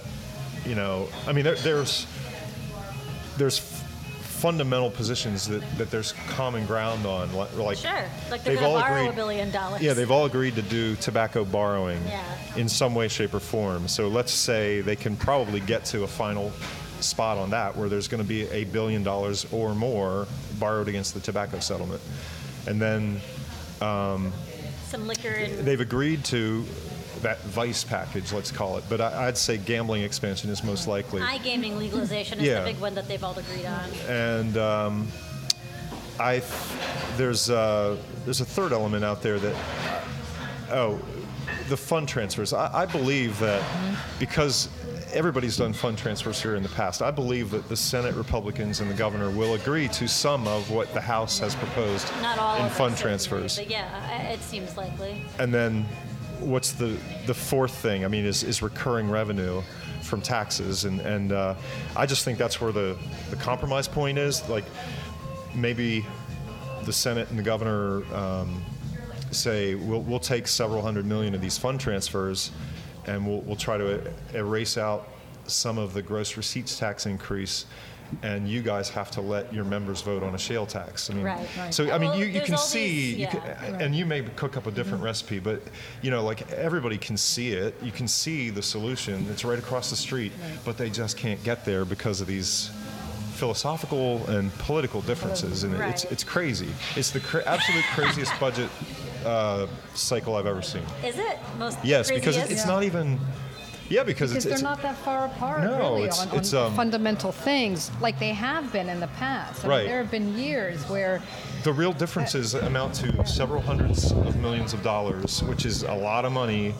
you 0.66 0.74
know, 0.74 1.08
I 1.26 1.32
mean, 1.32 1.44
there, 1.44 1.54
there's 1.56 2.06
there's 3.36 3.58
fundamental 3.58 4.90
positions 4.90 5.48
that, 5.48 5.62
that 5.78 5.90
there's 5.90 6.12
common 6.30 6.64
ground 6.66 7.04
on, 7.06 7.32
like 7.34 7.76
Sure. 7.76 7.90
Like 8.30 8.44
they're 8.44 8.54
they've 8.54 8.62
all 8.64 8.78
borrow 8.80 9.00
agreed- 9.02 9.08
a 9.08 9.12
billion 9.12 9.50
dollars. 9.50 9.82
yeah, 9.82 9.94
they've 9.94 10.10
all 10.10 10.26
agreed 10.26 10.54
to 10.56 10.62
do 10.62 10.94
tobacco 10.96 11.44
borrowing 11.44 12.00
Yeah. 12.06 12.24
in 12.56 12.68
some 12.68 12.94
way, 12.94 13.08
shape, 13.08 13.34
or 13.34 13.40
form. 13.40 13.88
So 13.88 14.08
let's 14.08 14.32
say 14.32 14.80
they 14.80 14.94
can 14.96 15.16
probably 15.16 15.58
get 15.60 15.84
to 15.86 16.04
a 16.04 16.06
final 16.06 16.52
spot 17.00 17.38
on 17.38 17.50
that 17.50 17.76
where 17.76 17.88
there's 17.88 18.06
going 18.08 18.22
to 18.22 18.28
be 18.28 18.48
a 18.50 18.64
billion 18.64 19.02
dollars 19.02 19.46
or 19.52 19.74
more 19.74 20.26
borrowed 20.60 20.88
against 20.88 21.14
the 21.14 21.20
tobacco 21.20 21.58
settlement. 21.60 22.00
And 22.68 22.80
then 22.80 23.20
um, 23.80 24.32
Some 24.88 25.06
liquor 25.08 25.28
and 25.30 25.66
they've 25.66 25.80
agreed 25.80 26.24
to 26.26 26.64
that 27.22 27.40
vice 27.42 27.84
package, 27.84 28.32
let's 28.32 28.50
call 28.50 28.76
it. 28.78 28.84
But 28.88 29.00
I, 29.00 29.26
I'd 29.28 29.38
say 29.38 29.56
gambling 29.58 30.02
expansion 30.02 30.50
is 30.50 30.62
most 30.64 30.86
likely. 30.86 31.20
iGaming 31.20 31.76
legalization 31.78 32.38
is 32.40 32.46
Yeah. 32.46 32.60
the 32.60 32.72
big 32.72 32.80
one 32.80 32.94
that 32.94 33.08
they've 33.08 33.22
all 33.22 33.38
agreed 33.38 33.66
on. 33.66 33.90
and 34.08 34.56
um, 34.56 35.08
I 36.20 36.42
there's 37.16 37.48
uh, 37.50 37.96
there's 38.24 38.40
a 38.40 38.44
third 38.44 38.72
element 38.72 39.04
out 39.04 39.22
there 39.22 39.38
that 39.38 39.56
oh 40.70 41.00
the 41.68 41.76
fund 41.76 42.08
transfers. 42.08 42.52
I, 42.52 42.82
I 42.82 42.86
believe 42.86 43.38
that 43.40 43.62
because 44.18 44.68
everybody's 45.12 45.56
done 45.56 45.72
fund 45.72 45.96
transfers 45.96 46.42
here 46.42 46.54
in 46.56 46.62
the 46.62 46.68
past, 46.70 47.00
I 47.02 47.10
believe 47.10 47.50
that 47.50 47.68
the 47.68 47.76
Senate 47.76 48.14
Republicans 48.14 48.80
and 48.80 48.90
the 48.90 48.94
governor 48.94 49.30
will 49.30 49.54
agree 49.54 49.88
to 49.88 50.06
some 50.08 50.46
of 50.48 50.70
what 50.70 50.92
the 50.92 51.00
House 51.00 51.38
has 51.38 51.54
proposed 51.54 52.10
Not 52.20 52.38
all 52.38 52.56
in 52.62 52.70
fund 52.70 52.96
transfers. 52.96 53.56
But 53.58 53.70
yeah, 53.70 54.30
it 54.30 54.40
seems 54.42 54.76
likely. 54.76 55.22
And 55.38 55.52
then 55.52 55.86
what's 56.40 56.72
the 56.72 56.96
the 57.26 57.34
fourth 57.34 57.74
thing? 57.74 58.04
I 58.04 58.08
mean, 58.08 58.24
is, 58.24 58.42
is 58.42 58.62
recurring 58.62 59.10
revenue 59.10 59.62
from 60.02 60.20
taxes, 60.22 60.84
and 60.84 61.00
and 61.00 61.32
uh, 61.32 61.54
I 61.96 62.06
just 62.06 62.24
think 62.24 62.38
that's 62.38 62.60
where 62.60 62.72
the 62.72 62.96
the 63.30 63.36
compromise 63.36 63.88
point 63.88 64.18
is. 64.18 64.48
Like 64.48 64.64
maybe 65.54 66.04
the 66.84 66.92
Senate 66.92 67.28
and 67.30 67.38
the 67.38 67.42
governor 67.42 68.02
um, 68.14 68.64
say 69.30 69.74
we'll 69.74 70.02
we'll 70.02 70.18
take 70.18 70.46
several 70.46 70.82
hundred 70.82 71.06
million 71.06 71.34
of 71.34 71.40
these 71.40 71.58
fund 71.58 71.80
transfers, 71.80 72.50
and 73.06 73.26
we'll 73.26 73.40
we'll 73.40 73.56
try 73.56 73.76
to 73.76 74.12
erase 74.34 74.78
out 74.78 75.08
some 75.46 75.78
of 75.78 75.94
the 75.94 76.02
gross 76.02 76.36
receipts 76.36 76.78
tax 76.78 77.06
increase. 77.06 77.66
And 78.22 78.48
you 78.48 78.62
guys 78.62 78.88
have 78.90 79.10
to 79.12 79.20
let 79.20 79.52
your 79.52 79.64
members 79.64 80.00
vote 80.00 80.22
on 80.22 80.34
a 80.34 80.38
shale 80.38 80.64
tax. 80.66 81.10
I 81.10 81.14
mean, 81.14 81.24
Right. 81.24 81.46
Right. 81.58 81.74
so 81.74 81.90
I 81.90 81.98
mean, 81.98 82.10
Well, 82.10 82.18
you, 82.18 82.24
you 82.26 82.40
can 82.40 82.56
see, 82.56 83.12
these- 83.12 83.18
you 83.18 83.26
can, 83.28 83.42
yeah. 83.44 83.78
and 83.84 83.94
you 83.94 84.06
may 84.06 84.22
cook 84.22 84.56
up 84.56 84.66
a 84.66 84.70
different 84.70 85.02
recipe, 85.04 85.38
but 85.38 85.60
you 86.00 86.10
know, 86.10 86.24
like 86.24 86.50
everybody 86.52 86.96
can 86.98 87.16
see 87.16 87.52
it. 87.52 87.74
You 87.82 87.92
can 87.92 88.08
see 88.08 88.50
the 88.50 88.62
solution. 88.62 89.26
It's 89.30 89.44
right 89.44 89.58
across 89.58 89.90
the 89.90 89.96
street, 89.96 90.32
but 90.64 90.78
they 90.78 90.88
just 90.90 91.16
can't 91.18 91.42
get 91.44 91.64
there 91.64 91.84
because 91.84 92.20
of 92.22 92.26
these 92.26 92.70
philosophical 93.34 94.26
and 94.28 94.52
political 94.58 95.00
differences, 95.02 95.62
and 95.64 95.72
it's 95.74 96.04
Right. 96.04 96.12
it's 96.12 96.24
crazy. 96.24 96.68
It's 96.96 97.10
the 97.10 97.20
cra- 97.20 97.44
absolute 97.46 97.84
craziest 97.94 98.32
budget 98.40 98.68
uh, 99.24 99.66
cycle 99.94 100.34
I've 100.36 100.46
ever 100.46 100.62
seen. 100.62 100.82
Is 101.04 101.18
it 101.18 101.38
most? 101.58 101.78
Yes, 101.84 102.10
because 102.10 102.36
it's 102.36 102.66
not 102.66 102.82
even. 102.84 103.18
Yeah, 103.88 104.02
because, 104.02 104.30
Because 104.32 104.36
it's, 104.36 104.44
they're 104.44 104.52
it's 104.54 104.62
not 104.62 104.82
that 104.82 104.96
far 104.98 105.26
apart, 105.26 105.62
No, 105.62 105.78
really, 105.78 106.02
it's- 106.04 106.26
on, 106.26 106.36
it's, 106.36 106.52
on 106.52 106.66
um, 106.66 106.74
fundamental 106.76 107.32
things 107.32 107.90
like 108.00 108.18
they 108.18 108.30
have 108.34 108.70
been 108.72 108.88
in 108.88 109.00
the 109.00 109.06
past. 109.08 109.64
I 109.64 109.68
mean, 109.68 109.70
Right. 109.78 109.86
there 109.86 109.98
have 109.98 110.10
been 110.10 110.36
years 110.38 110.82
where 110.90 111.22
The 111.64 111.72
real 111.72 111.92
differences 111.92 112.54
amount 112.54 112.94
to 112.96 113.26
several 113.26 113.62
hundreds 113.62 114.12
of 114.12 114.36
millions 114.36 114.74
of 114.74 114.82
dollars, 114.82 115.42
which 115.44 115.64
is 115.64 115.82
a 115.84 115.94
lot 115.94 116.24
of 116.26 116.32
money, 116.32 116.74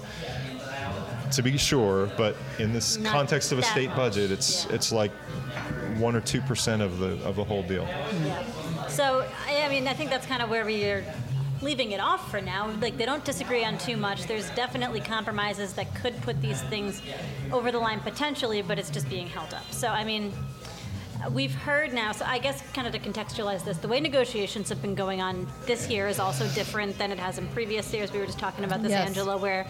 to 1.33 1.43
be 1.43 1.57
sure. 1.59 2.11
But 2.17 2.37
in 2.59 2.73
this 2.73 2.99
Not 2.99 3.13
context 3.13 3.53
of 3.53 3.59
a 3.59 3.63
state 3.63 3.89
much, 3.89 3.97
budget, 3.97 4.31
it's 4.31 4.65
yeah. 4.67 4.75
it's 4.77 4.93
like 4.93 5.11
one 5.99 6.15
or 6.17 6.21
two 6.21 6.41
percent 6.43 6.81
of 6.83 6.99
the 6.99 7.19
of 7.25 7.37
the 7.37 7.45
whole 7.45 7.63
deal. 7.63 7.85
Yeah. 8.25 8.43
So 8.89 9.27
I 9.47 9.69
mean, 9.69 9.87
I 9.89 9.93
think 9.95 10.11
that's 10.11 10.27
kind 10.27 10.43
of 10.43 10.49
where 10.49 10.65
we 10.65 10.85
are 10.85 11.05
leaving 11.63 11.93
it 11.93 12.01
off 12.01 12.31
for 12.31 12.41
now. 12.41 12.71
Like 12.81 12.97
they 12.97 13.07
don't 13.07 13.25
disagree 13.25 13.65
on 13.65 13.79
too 13.79 13.97
much. 13.97 14.25
There's 14.27 14.49
definitely 14.51 15.01
compromises 15.01 15.73
that 15.75 15.93
could 15.95 16.21
put 16.23 16.41
these 16.41 16.63
things 16.63 17.03
over 17.53 17.73
the 17.73 17.79
line 17.79 18.01
potentially, 18.01 18.63
but 18.63 18.79
it's 18.79 18.91
just 18.91 19.09
being 19.09 19.27
held 19.27 19.53
up. 19.55 19.71
So 19.73 19.89
I 19.89 20.05
mean, 20.05 20.33
we've 21.33 21.55
heard 21.55 21.93
now. 21.93 22.13
So 22.13 22.25
I 22.25 22.39
guess 22.39 22.63
kind 22.73 22.87
of 22.87 22.93
to 22.93 23.01
contextualize 23.01 23.65
this, 23.65 23.79
the 23.79 23.89
way 23.89 23.99
negotiations 23.99 24.69
have 24.69 24.81
been 24.81 24.95
going 24.95 25.21
on 25.21 25.49
this 25.67 25.91
year 25.91 26.07
is 26.07 26.21
also 26.21 26.47
different 26.55 26.97
than 26.97 27.11
it 27.11 27.19
has 27.19 27.39
in 27.39 27.49
previous 27.49 27.93
years. 27.93 28.13
We 28.13 28.21
were 28.21 28.27
just 28.27 28.39
talking 28.39 28.65
about 28.65 28.83
this, 28.83 28.91
Yes. 28.93 29.09
Angela, 29.09 29.37
where 29.37 29.67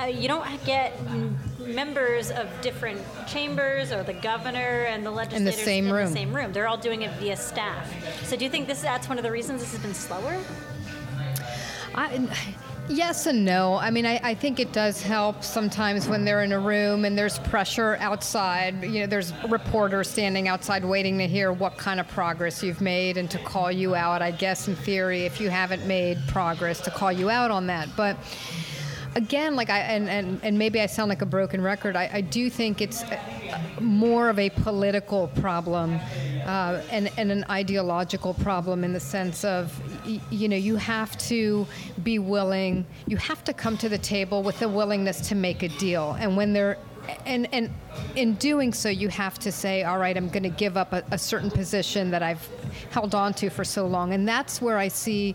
uh, 0.00 0.04
you 0.04 0.28
don't 0.28 0.46
get 0.64 0.92
m- 1.08 1.36
members 1.58 2.30
of 2.30 2.48
different 2.60 3.00
chambers 3.26 3.90
or 3.90 4.04
the 4.04 4.12
governor 4.14 4.84
and 4.84 5.04
the 5.04 5.10
legislators 5.10 5.56
same 5.60 5.86
in 5.88 5.92
room. 5.92 6.06
the 6.06 6.12
same 6.12 6.32
room. 6.36 6.52
They're 6.52 6.68
all 6.68 6.76
doing 6.78 7.02
it 7.02 7.10
via 7.18 7.36
staff. 7.36 7.92
So 8.26 8.36
do 8.36 8.44
you 8.44 8.50
think 8.50 8.68
this 8.68 8.80
that's 8.82 9.08
one 9.08 9.18
of 9.18 9.24
the 9.24 9.32
reasons 9.32 9.60
this 9.60 9.72
has 9.72 9.80
been 9.82 9.94
slower? 9.94 10.38
I, 11.94 12.26
yes 12.88 13.26
and 13.26 13.44
no. 13.44 13.76
I 13.76 13.90
mean, 13.90 14.06
I, 14.06 14.20
I 14.22 14.34
think 14.34 14.60
it 14.60 14.72
does 14.72 15.02
help 15.02 15.42
sometimes 15.42 16.08
when 16.08 16.24
they're 16.24 16.42
in 16.42 16.52
a 16.52 16.58
room 16.58 17.04
and 17.04 17.16
there's 17.16 17.38
pressure 17.40 17.96
outside. 18.00 18.82
You 18.82 19.00
know, 19.00 19.06
there's 19.06 19.32
reporters 19.48 20.08
standing 20.08 20.48
outside 20.48 20.84
waiting 20.84 21.18
to 21.18 21.26
hear 21.26 21.52
what 21.52 21.76
kind 21.76 22.00
of 22.00 22.08
progress 22.08 22.62
you've 22.62 22.80
made 22.80 23.16
and 23.16 23.30
to 23.30 23.38
call 23.38 23.70
you 23.70 23.94
out. 23.94 24.22
I 24.22 24.30
guess 24.30 24.68
in 24.68 24.76
theory, 24.76 25.22
if 25.22 25.40
you 25.40 25.50
haven't 25.50 25.86
made 25.86 26.18
progress, 26.28 26.80
to 26.82 26.90
call 26.90 27.12
you 27.12 27.30
out 27.30 27.50
on 27.50 27.66
that. 27.68 27.88
But 27.96 28.16
again, 29.14 29.56
like 29.56 29.70
I 29.70 29.80
and, 29.80 30.08
and, 30.08 30.40
and 30.42 30.58
maybe 30.58 30.80
I 30.80 30.86
sound 30.86 31.08
like 31.08 31.22
a 31.22 31.26
broken 31.26 31.60
record. 31.60 31.96
I, 31.96 32.10
I 32.12 32.20
do 32.20 32.50
think 32.50 32.80
it's 32.80 33.04
more 33.80 34.28
of 34.28 34.38
a 34.38 34.50
political 34.50 35.28
problem 35.28 35.98
uh, 36.44 36.80
and, 36.90 37.10
and 37.16 37.30
an 37.30 37.44
ideological 37.50 38.34
problem 38.34 38.84
in 38.84 38.92
the 38.92 39.00
sense 39.00 39.44
of 39.44 39.78
you 40.30 40.48
know 40.48 40.56
you 40.56 40.76
have 40.76 41.16
to 41.18 41.66
be 42.02 42.18
willing, 42.18 42.86
you 43.06 43.16
have 43.16 43.44
to 43.44 43.52
come 43.52 43.76
to 43.78 43.88
the 43.88 43.98
table 43.98 44.42
with 44.42 44.58
the 44.58 44.68
willingness 44.68 45.28
to 45.28 45.34
make 45.34 45.62
a 45.62 45.68
deal, 45.68 46.16
and 46.18 46.36
when 46.36 46.52
they're 46.52 46.78
and 47.26 47.48
and 47.52 47.70
in 48.14 48.34
doing 48.34 48.72
so, 48.72 48.88
you 48.88 49.08
have 49.08 49.38
to 49.40 49.50
say, 49.50 49.82
all 49.82 49.98
right, 49.98 50.16
I'm 50.16 50.28
going 50.28 50.44
to 50.44 50.48
give 50.48 50.76
up 50.76 50.92
a, 50.92 51.02
a 51.10 51.18
certain 51.18 51.50
position 51.50 52.10
that 52.10 52.22
I've 52.22 52.46
held 52.90 53.14
on 53.14 53.34
to 53.34 53.50
for 53.50 53.64
so 53.64 53.86
long, 53.86 54.12
and 54.12 54.26
that's 54.26 54.62
where 54.62 54.78
I 54.78 54.88
see 54.88 55.34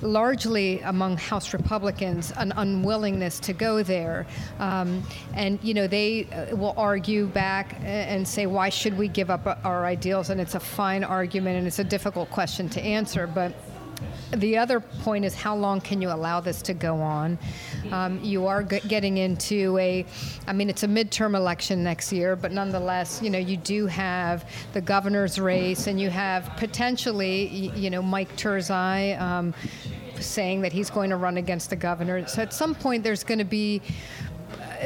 largely 0.00 0.80
among 0.80 1.16
House 1.16 1.52
Republicans 1.52 2.32
an 2.36 2.52
unwillingness 2.56 3.40
to 3.40 3.52
go 3.52 3.82
there. 3.82 4.26
Um, 4.58 5.02
and, 5.34 5.58
you 5.62 5.74
know, 5.74 5.86
they 5.86 6.26
uh, 6.26 6.56
will 6.56 6.74
argue 6.76 7.26
back 7.26 7.76
and 7.82 8.26
say, 8.26 8.46
why 8.46 8.68
should 8.68 8.96
we 8.96 9.08
give 9.08 9.30
up 9.30 9.60
our 9.64 9.86
ideals? 9.86 10.30
And 10.30 10.40
it's 10.40 10.54
a 10.54 10.60
fine 10.60 11.04
argument 11.04 11.58
and 11.58 11.66
it's 11.66 11.78
a 11.78 11.84
difficult 11.84 12.30
question 12.30 12.68
to 12.70 12.80
answer. 12.80 13.26
But 13.26 13.52
the 14.32 14.58
other 14.58 14.80
point 14.80 15.24
is 15.24 15.34
how 15.34 15.56
long 15.56 15.80
can 15.80 16.02
you 16.02 16.10
allow 16.10 16.40
this 16.40 16.60
to 16.62 16.74
go 16.74 16.96
on? 16.96 17.38
Um, 17.90 18.22
you 18.22 18.46
are 18.46 18.62
g- 18.62 18.80
getting 18.86 19.18
into 19.18 19.78
a, 19.78 20.04
I 20.46 20.52
mean, 20.52 20.68
it's 20.68 20.82
a 20.82 20.88
midterm 20.88 21.34
election 21.34 21.82
next 21.82 22.12
year, 22.12 22.36
but 22.36 22.52
nonetheless, 22.52 23.20
you 23.22 23.30
know, 23.30 23.38
you 23.38 23.56
do 23.56 23.86
have 23.86 24.48
the 24.72 24.80
governor's 24.80 25.38
race, 25.38 25.86
and 25.86 26.00
you 26.00 26.10
have 26.10 26.50
potentially, 26.56 27.48
you 27.74 27.90
know, 27.90 28.02
Mike 28.02 28.34
Turzai 28.36 29.18
um, 29.20 29.54
saying 30.20 30.60
that 30.62 30.72
he's 30.72 30.90
going 30.90 31.10
to 31.10 31.16
run 31.16 31.38
against 31.38 31.70
the 31.70 31.76
governor. 31.76 32.26
So 32.26 32.42
at 32.42 32.52
some 32.52 32.74
point, 32.74 33.04
there's 33.04 33.24
going 33.24 33.38
to 33.38 33.44
be 33.44 33.80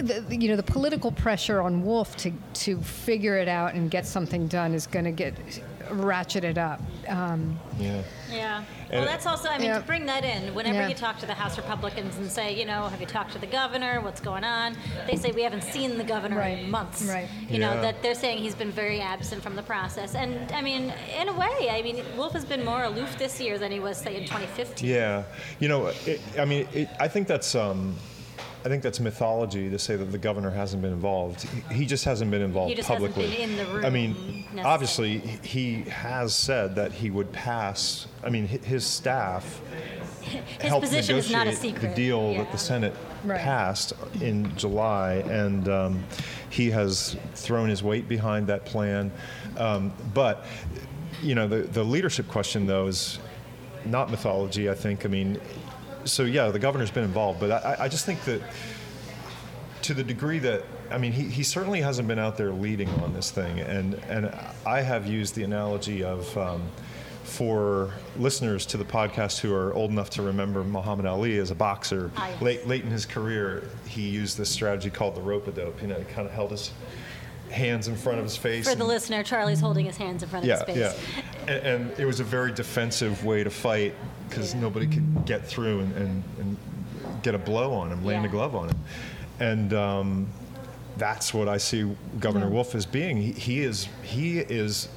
the, 0.00 0.24
you 0.30 0.48
know 0.48 0.56
the 0.56 0.62
political 0.62 1.12
pressure 1.12 1.60
on 1.60 1.84
Wolf 1.84 2.16
to 2.16 2.32
to 2.54 2.80
figure 2.80 3.36
it 3.36 3.48
out 3.48 3.74
and 3.74 3.90
get 3.90 4.06
something 4.06 4.48
done 4.48 4.74
is 4.74 4.86
going 4.86 5.04
to 5.04 5.12
get 5.12 5.34
ratcheted 5.90 6.58
up. 6.58 6.80
Um, 7.08 7.58
Yeah. 7.78 8.02
Yeah. 8.30 8.64
Well, 8.90 9.04
that's 9.04 9.26
also, 9.26 9.48
I 9.48 9.58
mean, 9.58 9.68
Yeah. 9.68 9.78
to 9.78 9.84
bring 9.84 10.06
that 10.06 10.24
in, 10.24 10.54
whenever 10.54 10.80
Yeah. 10.80 10.88
you 10.88 10.94
talk 10.94 11.18
to 11.20 11.26
the 11.26 11.34
House 11.34 11.56
Republicans 11.56 12.16
and 12.16 12.30
say, 12.30 12.54
you 12.54 12.64
know, 12.66 12.86
have 12.88 13.00
you 13.00 13.06
talked 13.06 13.32
to 13.32 13.38
the 13.38 13.46
governor? 13.46 14.00
What's 14.00 14.20
going 14.20 14.44
on? 14.44 14.76
They 15.06 15.16
say, 15.16 15.32
we 15.32 15.42
haven't 15.42 15.64
seen 15.64 15.98
the 15.98 16.04
governor 16.04 16.36
Right. 16.38 16.58
in 16.58 16.70
months. 16.70 17.02
Right. 17.02 17.28
You 17.48 17.58
know, 17.58 17.80
that 17.80 18.02
they're 18.02 18.14
saying 18.14 18.38
he's 18.38 18.54
been 18.54 18.70
very 18.70 19.00
absent 19.00 19.42
from 19.42 19.56
the 19.56 19.62
process. 19.62 20.14
And, 20.14 20.50
I 20.52 20.60
mean, 20.62 20.92
in 21.20 21.28
a 21.28 21.32
way, 21.32 21.70
I 21.70 21.82
mean, 21.82 22.02
Wolf 22.16 22.32
has 22.34 22.44
been 22.44 22.64
more 22.64 22.84
aloof 22.84 23.18
this 23.18 23.40
year 23.40 23.58
than 23.58 23.72
he 23.72 23.80
was, 23.80 23.96
say, 23.98 24.16
in 24.16 24.24
2015. 24.26 24.88
Yeah, 24.88 25.22
you 25.58 25.68
know, 25.68 25.86
it, 26.06 26.20
I 26.38 26.44
mean, 26.44 26.68
it, 26.72 26.88
I 27.00 27.08
think 27.08 27.28
that's 27.28 27.54
um, 27.54 27.96
I 28.64 28.68
think 28.68 28.82
that's 28.82 29.00
mythology 29.00 29.68
to 29.70 29.78
say 29.78 29.96
that 29.96 30.06
the 30.12 30.18
governor 30.18 30.50
hasn't 30.50 30.82
been 30.82 30.92
involved. 30.92 31.42
He, 31.42 31.74
he 31.74 31.86
just 31.86 32.04
hasn't 32.04 32.30
been 32.30 32.42
involved 32.42 32.70
He 32.70 32.76
just 32.76 32.88
hasn't 32.88 33.12
publicly. 33.14 33.36
been 33.36 33.50
in 33.50 33.56
the 33.56 33.66
room 33.66 33.84
I 33.84 33.90
mean, 33.90 34.44
obviously, 34.62 35.18
he 35.42 35.82
has 35.82 36.32
said 36.34 36.76
that 36.76 36.92
he 36.92 37.10
would 37.10 37.32
pass. 37.32 38.06
I 38.22 38.30
mean, 38.30 38.46
his 38.46 38.84
staff 38.86 39.60
His 40.22 40.40
helped 40.68 40.84
position 40.86 41.16
is 41.16 41.30
not 41.30 41.48
a 41.48 41.50
negotiate 41.50 41.74
secret. 41.74 41.88
the 41.90 41.94
deal 41.96 42.32
yeah. 42.32 42.38
that 42.44 42.52
the 42.52 42.58
Senate 42.58 42.94
Right. 43.24 43.40
passed 43.40 43.92
in 44.20 44.52
July, 44.56 45.14
and 45.28 45.68
um, 45.68 46.04
he 46.50 46.70
has 46.70 47.16
thrown 47.36 47.68
his 47.68 47.80
weight 47.80 48.08
behind 48.08 48.48
that 48.48 48.64
plan. 48.64 49.12
Um, 49.56 49.92
but 50.12 50.44
you 51.22 51.36
know, 51.36 51.46
the 51.46 51.58
the 51.62 51.84
leadership 51.84 52.26
question 52.26 52.66
though 52.66 52.88
is 52.88 53.20
not 53.84 54.10
mythology. 54.10 54.68
I 54.68 54.74
think. 54.74 55.04
I 55.04 55.08
mean, 55.08 55.40
so 56.04 56.24
yeah, 56.24 56.48
the 56.48 56.58
governor's 56.58 56.90
been 56.90 57.04
involved, 57.04 57.40
but 57.40 57.50
I, 57.50 57.84
I 57.84 57.88
just 57.88 58.06
think 58.06 58.24
that 58.24 58.42
to 59.82 59.94
the 59.94 60.04
degree 60.04 60.38
that 60.40 60.64
I 60.90 60.98
mean, 60.98 61.12
he, 61.12 61.24
he 61.24 61.42
certainly 61.42 61.80
hasn't 61.80 62.06
been 62.06 62.18
out 62.18 62.36
there 62.36 62.52
leading 62.52 62.88
on 63.00 63.12
this 63.12 63.30
thing, 63.30 63.60
and 63.60 63.94
and 64.08 64.34
I 64.66 64.82
have 64.82 65.06
used 65.06 65.34
the 65.34 65.44
analogy 65.44 66.04
of. 66.04 66.36
Um, 66.36 66.62
for 67.22 67.94
listeners 68.18 68.66
to 68.66 68.76
the 68.76 68.84
podcast 68.84 69.38
who 69.38 69.54
are 69.54 69.72
old 69.72 69.90
enough 69.90 70.10
to 70.10 70.20
remember 70.20 70.62
Muhammad 70.64 71.06
Ali 71.06 71.38
as 71.38 71.50
a 71.50 71.54
boxer, 71.54 72.10
Ah, 72.16 72.30
late 72.42 72.66
late 72.66 72.82
in 72.84 72.90
his 72.90 73.06
career, 73.06 73.68
he 73.86 74.02
used 74.02 74.36
this 74.36 74.50
strategy 74.50 74.90
called 74.90 75.14
the 75.14 75.22
rope 75.22 75.46
a 75.46 75.52
dope. 75.52 75.80
You 75.80 75.88
know, 75.88 75.98
he 75.98 76.04
kind 76.04 76.26
of 76.26 76.34
held 76.34 76.50
his 76.50 76.72
hands 77.50 77.88
in 77.88 77.96
front 77.96 78.18
of 78.18 78.24
his 78.24 78.36
face. 78.36 78.68
For 78.68 78.74
the 78.74 78.84
listener, 78.84 79.22
Charlie's 79.22 79.60
holding 79.60 79.86
his 79.86 79.96
hands 79.96 80.22
in 80.22 80.28
front 80.28 80.44
of 80.44 80.48
yeah, 80.48 80.64
his 80.66 80.76
yeah. 80.76 80.90
face. 80.90 81.04
And, 81.48 81.66
and 81.66 81.98
it 81.98 82.04
was 82.04 82.20
a 82.20 82.24
very 82.24 82.52
defensive 82.52 83.24
way 83.24 83.44
to 83.44 83.50
fight 83.50 83.94
because 84.32 84.54
nobody 84.54 84.86
could 84.86 85.26
get 85.26 85.46
through 85.46 85.80
and, 85.80 85.96
and, 85.96 86.24
and 86.38 86.56
get 87.22 87.34
a 87.34 87.38
blow 87.38 87.72
on 87.74 87.92
him, 87.92 88.04
land 88.04 88.24
a 88.24 88.28
glove 88.28 88.54
on 88.54 88.70
him. 88.70 88.78
And 89.40 89.74
um, 89.74 90.28
that's 90.96 91.34
what 91.34 91.48
I 91.48 91.58
see 91.58 91.94
Governor 92.18 92.48
Wolf 92.48 92.74
as 92.74 92.86
being. 92.86 93.16
He, 93.16 93.32
he 93.32 93.60
is 93.60 93.88
he 94.02 94.38
is 94.38 94.88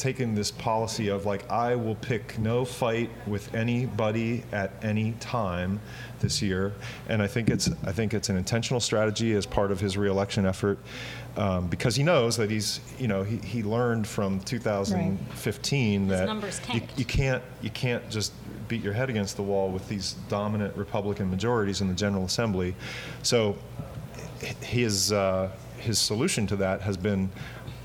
taking 0.00 0.34
this 0.34 0.50
policy 0.50 1.08
of 1.08 1.26
like 1.26 1.48
I 1.50 1.76
will 1.76 1.94
pick 1.94 2.38
no 2.38 2.64
fight 2.64 3.10
with 3.26 3.54
anybody 3.54 4.42
at 4.50 4.72
any 4.82 5.12
time 5.20 5.78
this 6.20 6.40
year, 6.40 6.72
and 7.08 7.22
I 7.22 7.26
think 7.26 7.50
it's 7.50 7.68
I 7.84 7.92
think 7.92 8.14
it's 8.14 8.30
an 8.30 8.36
intentional 8.36 8.80
strategy 8.80 9.34
as 9.34 9.44
part 9.44 9.70
of 9.70 9.78
his 9.78 9.98
reelection 9.98 10.46
effort 10.46 10.78
um, 11.36 11.68
because 11.68 11.96
he 11.96 12.02
knows 12.02 12.38
that 12.38 12.50
he's 12.50 12.80
you 12.98 13.08
know 13.08 13.22
he, 13.22 13.36
he 13.38 13.62
learned 13.62 14.06
from 14.06 14.40
2015 14.40 16.08
that 16.08 16.28
you, 16.74 16.82
you 16.96 17.04
can't 17.04 17.42
you 17.60 17.70
can't 17.70 18.08
just 18.08 18.32
beat 18.68 18.82
your 18.82 18.92
head 18.94 19.10
against 19.10 19.36
the 19.36 19.42
wall 19.42 19.70
with 19.70 19.86
these 19.88 20.14
dominant 20.28 20.74
Republican 20.76 21.30
majorities 21.30 21.82
in 21.82 21.88
the 21.88 21.94
General 21.94 22.24
Assembly, 22.24 22.74
so 23.22 23.56
his 24.62 25.12
uh, 25.12 25.50
his 25.80 25.98
solution 25.98 26.46
to 26.46 26.56
that 26.56 26.82
has 26.82 26.96
been, 26.96 27.30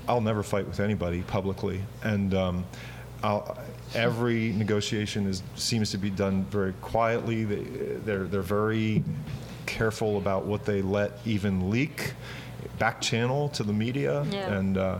I'll 0.08 0.20
never 0.20 0.42
fight 0.42 0.66
with 0.66 0.80
anybody 0.80 1.22
publicly, 1.22 1.80
and 2.02 2.32
um, 2.34 2.64
I'll, 3.22 3.58
every 3.94 4.52
negotiation 4.52 5.26
is 5.26 5.42
seems 5.56 5.90
to 5.92 5.98
be 5.98 6.10
done 6.10 6.44
very 6.44 6.72
quietly. 6.74 7.44
They, 7.44 7.62
they're 8.04 8.24
they're 8.24 8.42
very 8.42 9.02
careful 9.66 10.18
about 10.18 10.44
what 10.46 10.64
they 10.64 10.80
let 10.82 11.18
even 11.24 11.70
leak, 11.70 12.14
back 12.78 13.00
channel 13.00 13.48
to 13.50 13.62
the 13.64 13.72
media, 13.72 14.24
Yeah. 14.30 14.54
and 14.54 14.78
uh, 14.78 14.98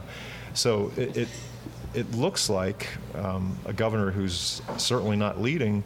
so 0.55 0.93
it. 0.97 1.17
it 1.17 1.29
it 1.95 2.11
looks 2.15 2.51
like 2.51 2.89
um, 3.15 3.57
a 3.65 3.73
governor 3.73 4.11
who's 4.11 4.61
certainly 4.77 5.17
not 5.17 5.41
leading, 5.41 5.83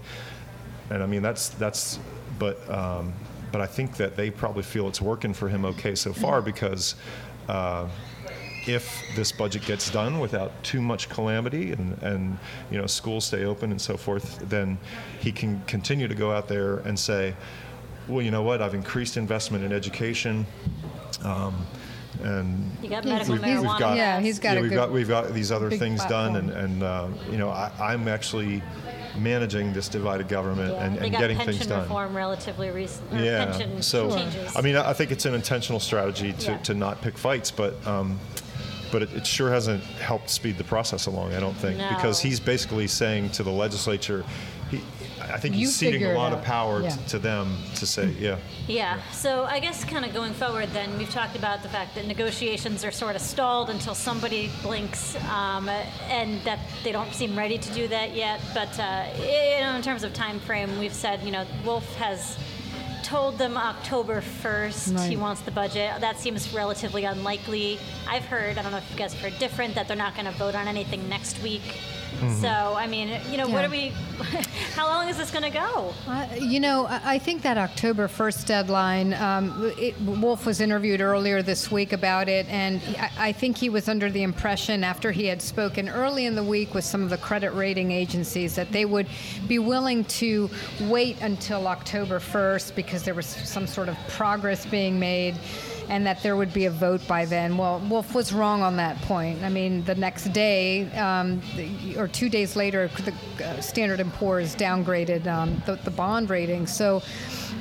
and 0.91 1.05
I 1.05 1.07
mean 1.07 1.23
that's 1.23 1.51
that's, 1.51 2.01
but 2.37 2.69
um, 2.69 3.13
but 3.53 3.61
I 3.61 3.67
think 3.67 3.97
that 3.99 4.17
they 4.17 4.29
probably 4.29 4.65
feel 4.65 4.89
it's 4.89 5.01
working 5.01 5.33
for 5.33 5.49
him 5.49 5.65
okay 5.67 5.95
so 5.95 6.13
far 6.13 6.43
because 6.43 6.97
uh, 7.49 7.87
if 8.67 9.03
this 9.17 9.33
budget 9.33 9.63
gets 9.65 9.91
done 9.91 10.21
without 10.21 10.51
too 10.63 10.81
much 10.81 11.09
calamity 11.09 11.73
and 11.73 12.01
and 12.03 12.39
you 12.71 12.79
know 12.79 12.87
schools 12.87 13.25
stay 13.25 13.45
open 13.45 13.71
and 13.71 13.81
so 13.81 13.97
forth, 13.97 14.39
then 14.49 14.79
he 15.21 15.33
can 15.33 15.61
continue 15.67 16.09
to 16.09 16.15
go 16.15 16.31
out 16.33 16.49
there 16.49 16.79
and 16.79 16.99
say, 16.99 17.35
well, 18.09 18.23
you 18.23 18.31
know 18.31 18.43
what, 18.43 18.61
I've 18.61 18.75
increased 18.75 19.17
investment 19.17 19.65
in 19.65 19.73
education. 19.73 20.47
Um, 21.25 21.67
and 22.23 22.71
You 22.83 22.91
got 22.91 23.05
He's- 23.05 23.29
medical 23.29 23.45
he's- 23.47 23.63
marijuana. 23.63 23.79
got- 23.79 23.97
yeah, 23.97 24.21
he's 24.21 24.39
got 24.39 24.55
yeah, 24.57 24.61
we've 24.61 24.71
good 24.71 24.77
got 24.77 24.93
we've 24.93 25.09
got 25.09 25.33
these 25.33 25.51
other 25.51 25.71
big 25.71 25.79
things 25.79 26.05
done, 26.05 26.37
and, 26.37 26.51
and 26.51 26.83
uh, 26.83 27.07
you 27.31 27.39
know 27.39 27.49
I, 27.49 27.71
I'm 27.81 28.09
actually 28.09 28.63
managing 29.19 29.73
this 29.73 29.89
divided 29.89 30.29
government 30.29 30.73
Yeah, 30.73 30.85
and, 30.85 30.97
and 30.99 31.11
getting 31.13 31.39
things 31.39 31.67
done. 31.67 31.83
reform 31.83 32.15
relatively 32.17 32.71
recent. 32.71 33.13
Or 33.13 33.19
Yeah, 33.19 33.47
pension 33.47 33.83
so 33.83 34.15
changes. 34.15 34.55
I 34.55 34.61
mean 34.61 34.77
I 34.77 34.93
think 34.93 35.11
it's 35.13 35.25
an 35.25 35.35
intentional 35.35 35.81
strategy 35.81 36.33
to, 36.35 36.53
Yeah. 36.53 36.59
to 36.59 36.75
not 36.75 37.01
pick 37.03 37.17
fights, 37.19 37.51
but 37.51 37.75
um, 37.87 38.21
but 38.91 39.03
it, 39.03 39.13
it 39.15 39.27
sure 39.27 39.51
hasn't 39.51 39.83
helped 39.83 40.31
speed 40.31 40.59
the 40.59 40.65
process 40.65 41.07
along. 41.07 41.35
I 41.35 41.41
don't 41.41 41.55
think 41.57 41.79
No. 41.79 41.89
because 41.91 42.21
he's 42.21 42.41
basically 42.41 42.87
saying 42.87 43.31
to 43.31 43.43
the 43.43 43.51
legislature, 43.51 44.25
he, 44.71 44.81
I 45.21 45.39
think 45.39 45.55
You 45.55 45.61
he's 45.67 45.77
ceding 45.77 46.05
a 46.05 46.15
lot 46.15 46.33
of 46.33 46.43
power 46.43 46.83
Yeah. 46.83 46.91
t- 46.91 47.01
to 47.09 47.19
them 47.19 47.57
to 47.77 47.87
say, 47.87 48.09
yeah. 48.19 48.37
Yeah. 48.67 49.01
So 49.13 49.45
I 49.45 49.61
guess 49.61 49.85
kind 49.85 50.05
of 50.05 50.13
going 50.15 50.33
forward, 50.35 50.69
then 50.73 50.97
we've 50.99 51.11
talked 51.11 51.37
about 51.37 51.63
the 51.63 51.69
fact 51.69 51.95
that 51.95 52.07
negotiations 52.07 52.85
are 52.85 52.91
sort 52.91 53.17
of 53.17 53.23
stalled 53.23 53.71
until 53.71 53.95
somebody 53.95 54.51
blinks, 54.63 55.17
um, 55.31 55.69
and 56.09 56.41
that 56.43 56.59
they 56.85 56.93
don't 56.93 57.13
seem 57.13 57.37
ready 57.37 57.59
to 57.59 57.73
do 57.75 57.87
that 57.89 58.15
yet. 58.15 58.41
But 58.55 58.79
uh, 58.79 59.05
you 59.19 59.77
in 59.77 59.83
terms 59.83 60.03
of 60.05 60.13
time 60.15 60.41
frame, 60.41 60.79
we've 60.79 60.95
said 60.95 61.21
you 61.23 61.33
know 61.33 61.45
Wolf 61.65 61.87
has 61.97 62.37
told 63.03 63.39
them 63.39 63.57
October 63.57 64.21
1st 64.21 65.09
he 65.09 65.17
wants 65.17 65.41
the 65.43 65.51
budget. 65.51 66.01
That 66.01 66.19
seems 66.19 66.53
relatively 66.53 67.05
unlikely. 67.05 67.79
I've 68.09 68.25
heard, 68.25 68.59
I 68.59 68.63
don't 68.63 68.73
know 68.73 68.79
if 68.79 68.91
you 68.91 68.97
guys 68.97 69.13
have 69.15 69.23
heard 69.23 69.39
different, 69.39 69.75
that 69.75 69.89
they're 69.89 69.97
not 69.97 70.15
going 70.15 70.27
to 70.27 70.33
vote 70.33 70.55
on 70.55 70.69
anything 70.69 71.09
next 71.09 71.43
week. 71.43 71.63
So, 72.41 72.49
I 72.49 72.87
mean, 72.87 73.21
you 73.31 73.37
know, 73.37 73.49
what 73.49 73.65
are 73.65 73.71
we, 73.71 73.89
how 74.75 74.87
long 74.87 75.09
is 75.09 75.17
this 75.17 75.31
going 75.31 75.45
to 75.45 75.51
go? 75.51 75.95
Uh, 76.07 76.27
you 76.39 76.61
know, 76.61 76.87
I 76.87 77.11
I 77.11 77.19
think 77.19 77.43
that 77.43 77.59
October 77.59 78.09
1st 78.09 78.47
deadline, 78.47 79.15
um, 79.15 79.73
it, 79.77 80.01
Wolf 80.01 80.47
was 80.47 80.61
interviewed 80.61 81.01
earlier 81.01 81.43
this 81.43 81.71
week 81.71 81.93
about 81.93 82.29
it, 82.29 82.47
and 82.49 82.81
I, 82.99 83.11
I 83.19 83.33
think 83.33 83.59
he 83.59 83.69
was 83.69 83.89
under 83.89 84.11
the 84.11 84.23
impression 84.23 84.85
after 84.85 85.11
he 85.13 85.27
had 85.27 85.43
spoken 85.43 85.89
early 85.89 86.25
in 86.25 86.35
the 86.35 86.45
week 86.45 86.73
with 86.73 86.85
some 86.85 87.03
of 87.03 87.11
the 87.11 87.19
credit 87.19 87.51
rating 87.51 87.91
agencies 87.91 88.55
that 88.55 88.73
they 88.73 88.85
would 88.85 89.07
be 89.49 89.59
willing 89.59 90.05
to 90.05 90.49
wait 90.83 91.21
until 91.21 91.67
October 91.67 92.21
1st 92.21 92.75
because 92.75 93.03
there 93.03 93.15
was 93.15 93.27
some 93.27 93.67
sort 93.67 93.89
of 93.89 93.97
progress 94.09 94.65
being 94.65 94.99
made 94.99 95.35
and 95.91 96.07
that 96.07 96.23
there 96.23 96.37
would 96.37 96.53
be 96.55 96.67
a 96.67 96.71
vote 96.71 97.07
by 97.09 97.25
then. 97.25 97.57
Well, 97.57 97.81
Wolf 97.91 98.15
was 98.15 98.33
wrong 98.33 98.63
on 98.63 98.77
that 98.77 98.97
point. 99.03 99.43
I 99.43 99.49
mean, 99.49 99.83
the 99.85 99.97
next 99.97 100.33
day 100.33 100.89
um, 100.93 101.43
or 101.97 102.07
two 102.07 102.29
days 102.29 102.55
later, 102.55 102.89
the 103.05 103.45
uh, 103.45 103.61
Standard 103.61 103.99
and 103.99 104.13
Poor's 104.13 104.55
downgraded 104.55 105.27
um, 105.27 105.61
the, 105.67 105.75
the 105.75 105.91
bond 105.91 106.31
rating. 106.31 106.69
So 106.69 107.03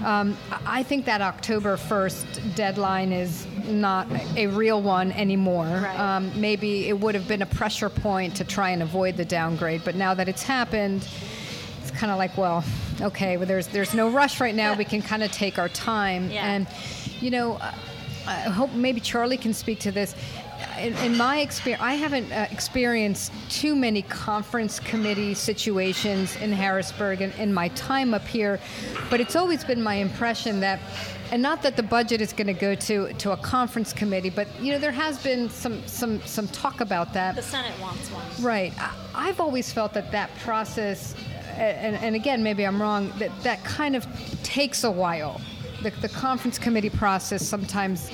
um, 0.05 0.37
I 0.63 0.83
think 0.83 1.05
that 1.05 1.21
October 1.21 1.75
1st 1.75 2.55
deadline 2.55 3.11
is 3.11 3.47
not 3.65 4.07
a 4.37 4.45
real 4.45 4.79
one 4.79 5.11
anymore. 5.13 5.65
Right. 5.65 5.99
Um, 5.99 6.31
maybe 6.39 6.87
it 6.87 6.99
would 6.99 7.15
have 7.15 7.27
been 7.27 7.41
a 7.41 7.47
pressure 7.47 7.89
point 7.89 8.35
to 8.35 8.43
try 8.43 8.69
and 8.69 8.83
avoid 8.83 9.17
the 9.17 9.25
downgrade, 9.25 9.81
but 9.83 9.95
now 9.95 10.13
that 10.13 10.29
it's 10.29 10.43
happened, 10.43 11.07
it's 11.81 11.91
kind 11.91 12.11
of 12.11 12.19
like, 12.19 12.37
well, 12.37 12.63
okay, 13.01 13.37
well, 13.37 13.47
there's 13.47 13.67
there's 13.67 13.95
no 13.95 14.09
rush 14.09 14.39
right 14.39 14.53
now. 14.53 14.75
We 14.75 14.85
can 14.85 15.01
kind 15.01 15.23
of 15.23 15.31
take 15.31 15.57
our 15.57 15.69
time. 15.69 16.29
Yeah. 16.29 16.45
And 16.45 16.67
you 17.19 17.31
know, 17.31 17.59
I 18.29 18.41
hope 18.41 18.71
maybe 18.73 18.99
Charlie 19.01 19.37
can 19.37 19.53
speak 19.53 19.79
to 19.79 19.91
this. 19.91 20.15
In, 20.77 20.95
in 20.97 21.17
my 21.17 21.39
experience, 21.39 21.81
I 21.81 21.95
haven't 21.95 22.31
uh, 22.31 22.47
experienced 22.51 23.31
too 23.49 23.75
many 23.75 24.03
conference 24.03 24.79
committee 24.79 25.33
situations 25.33 26.35
in 26.37 26.51
Harrisburg 26.51 27.21
in, 27.21 27.31
in 27.33 27.51
my 27.53 27.69
time 27.69 28.13
up 28.13 28.27
here, 28.27 28.59
but 29.09 29.19
it's 29.19 29.35
always 29.35 29.63
been 29.63 29.81
my 29.81 29.95
impression 29.95 30.59
that, 30.59 30.79
and 31.31 31.41
not 31.41 31.63
that 31.63 31.75
the 31.75 31.83
budget 31.83 32.21
is 32.21 32.31
going 32.33 32.47
to 32.47 32.53
go 32.53 32.75
to 32.75 33.11
to 33.13 33.31
a 33.31 33.37
conference 33.37 33.93
committee, 33.93 34.29
but 34.29 34.47
you 34.61 34.71
know 34.71 34.79
there 34.79 34.91
has 34.91 35.21
been 35.23 35.49
some 35.49 35.81
some 35.87 36.21
some 36.21 36.47
talk 36.49 36.81
about 36.81 37.13
that. 37.13 37.35
The 37.35 37.41
Senate 37.41 37.73
wants 37.81 38.09
one. 38.11 38.25
Right. 38.39 38.73
I- 38.79 38.93
I've 39.15 39.39
always 39.39 39.73
felt 39.73 39.93
that 39.93 40.11
that 40.11 40.29
process, 40.39 41.15
and, 41.57 41.95
and 41.97 42.15
again, 42.15 42.43
maybe 42.43 42.63
I'm 42.65 42.81
wrong, 42.81 43.11
that 43.17 43.31
that 43.43 43.63
kind 43.63 43.95
of 43.95 44.05
takes 44.43 44.83
a 44.83 44.91
while. 44.91 45.41
The, 45.81 45.91
the 46.01 46.09
conference 46.09 46.57
committee 46.57 46.89
process 46.89 47.45
sometimes, 47.47 48.09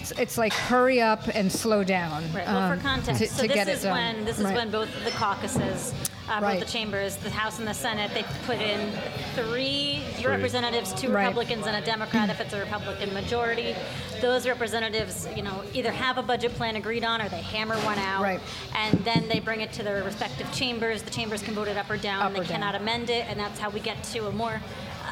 it's, 0.00 0.10
it's 0.12 0.38
like 0.38 0.52
hurry 0.52 1.00
up 1.00 1.22
and 1.34 1.50
slow 1.50 1.82
down. 1.82 2.24
Right. 2.32 2.46
Well, 2.46 2.56
um, 2.58 2.76
for 2.78 2.82
context, 2.82 3.22
to- 3.22 3.28
so 3.28 3.42
to 3.42 3.48
this 3.48 3.54
get 3.54 3.68
it 3.68 3.72
is 3.72 3.82
done. 3.82 3.92
when 3.92 4.24
this 4.24 4.38
is 4.38 4.44
Right. 4.44 4.54
when 4.54 4.70
both 4.70 4.88
the 5.04 5.10
caucuses, 5.12 5.94
uh, 6.28 6.40
Right. 6.42 6.58
both 6.58 6.66
the 6.66 6.72
chambers, 6.72 7.16
the 7.16 7.30
House 7.30 7.58
and 7.58 7.66
the 7.66 7.72
Senate, 7.74 8.10
they 8.12 8.24
put 8.44 8.58
in 8.60 8.92
three 9.34 10.02
representatives, 10.24 10.92
two 10.92 11.08
Right. 11.10 11.26
Republicans 11.26 11.66
and 11.66 11.76
a 11.76 11.80
Democrat 11.86 12.28
if 12.30 12.40
it's 12.40 12.52
a 12.52 12.58
Republican 12.60 13.14
majority. 13.14 13.74
Those 14.20 14.46
representatives, 14.46 15.26
you 15.36 15.42
know, 15.42 15.62
either 15.72 15.92
have 15.92 16.18
a 16.18 16.22
budget 16.22 16.54
plan 16.54 16.76
agreed 16.76 17.04
on 17.04 17.22
or 17.22 17.28
they 17.28 17.40
hammer 17.42 17.76
one 17.78 17.98
out, 17.98 18.22
Right. 18.22 18.40
and 18.74 18.98
then 19.04 19.26
they 19.28 19.40
bring 19.40 19.60
it 19.62 19.72
to 19.74 19.82
their 19.82 20.02
respective 20.04 20.50
chambers. 20.52 21.02
The 21.02 21.10
chambers 21.10 21.42
can 21.42 21.54
vote 21.54 21.68
it 21.68 21.76
up 21.76 21.88
or 21.88 21.96
down. 21.96 22.22
Up 22.22 22.32
they 22.34 22.40
or 22.40 22.44
down. 22.44 22.52
cannot 22.60 22.74
amend 22.74 23.08
it, 23.08 23.24
and 23.28 23.38
that's 23.40 23.58
how 23.58 23.70
we 23.70 23.80
get 23.80 24.02
to 24.14 24.26
a 24.26 24.32
more 24.32 24.60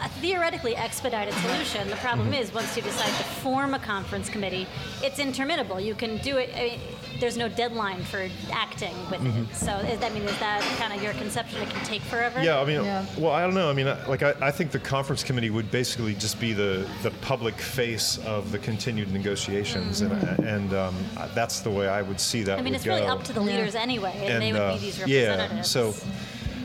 uh, 0.04 0.08
theoretically 0.20 0.76
expedited 0.76 1.34
solution. 1.34 1.88
The 1.88 1.96
problem 1.96 2.14
Mm-hmm. 2.30 2.42
is 2.42 2.54
once 2.54 2.76
you 2.76 2.82
decide 2.82 3.06
to 3.08 3.24
form 3.24 3.74
a 3.74 3.78
conference 3.78 4.28
committee, 4.28 4.66
it's 5.02 5.18
interminable. 5.18 5.80
You 5.80 5.94
can 5.94 6.18
do 6.18 6.36
it. 6.38 6.50
I 6.56 6.62
mean, 6.62 6.80
there's 7.20 7.36
no 7.36 7.48
deadline 7.48 8.02
for 8.04 8.28
acting 8.52 8.94
with 9.10 9.20
Mm-hmm. 9.20 9.42
it. 9.50 9.54
So 9.56 9.72
is, 9.78 10.02
I 10.02 10.10
mean, 10.10 10.22
is 10.24 10.38
that 10.40 10.60
kind 10.78 10.92
of 10.92 11.02
your 11.02 11.12
conception? 11.14 11.62
It 11.62 11.70
can 11.70 11.84
take 11.84 12.02
forever. 12.02 12.42
Yeah, 12.42 12.60
I 12.60 12.64
mean, 12.64 12.84
Yeah. 12.84 13.06
well, 13.18 13.32
I 13.32 13.42
don't 13.42 13.54
know. 13.54 13.70
I 13.70 13.72
mean, 13.72 13.86
I- 13.88 14.06
like, 14.06 14.22
I, 14.22 14.34
I 14.40 14.50
think 14.50 14.70
the 14.70 14.78
conference 14.78 15.22
committee 15.24 15.50
would 15.50 15.70
basically 15.70 16.14
just 16.14 16.40
be 16.40 16.52
the, 16.52 16.86
the 17.02 17.10
public 17.22 17.54
face 17.56 18.18
of 18.26 18.52
the 18.52 18.58
continued 18.58 19.12
negotiations, 19.12 20.00
and, 20.02 20.12
and 20.40 20.72
um, 20.74 20.94
that's 21.34 21.60
the 21.60 21.70
way 21.70 21.88
I 21.88 22.02
would 22.02 22.20
see 22.20 22.42
that. 22.42 22.52
Mm-hmm. 22.52 22.58
I 22.58 22.62
mean, 22.62 22.72
would 22.72 22.76
it's 22.76 22.86
really 22.86 23.00
go. 23.02 23.06
up 23.08 23.24
to 23.24 23.32
the 23.32 23.40
leaders 23.40 23.74
anyway, 23.74 24.12
and, 24.26 24.42
they 24.42 24.52
would 24.52 24.60
uh, 24.60 24.74
be 24.74 24.80
these 24.80 24.98
representatives. 24.98 25.54
yeah, 25.54 25.62
so, 25.62 25.94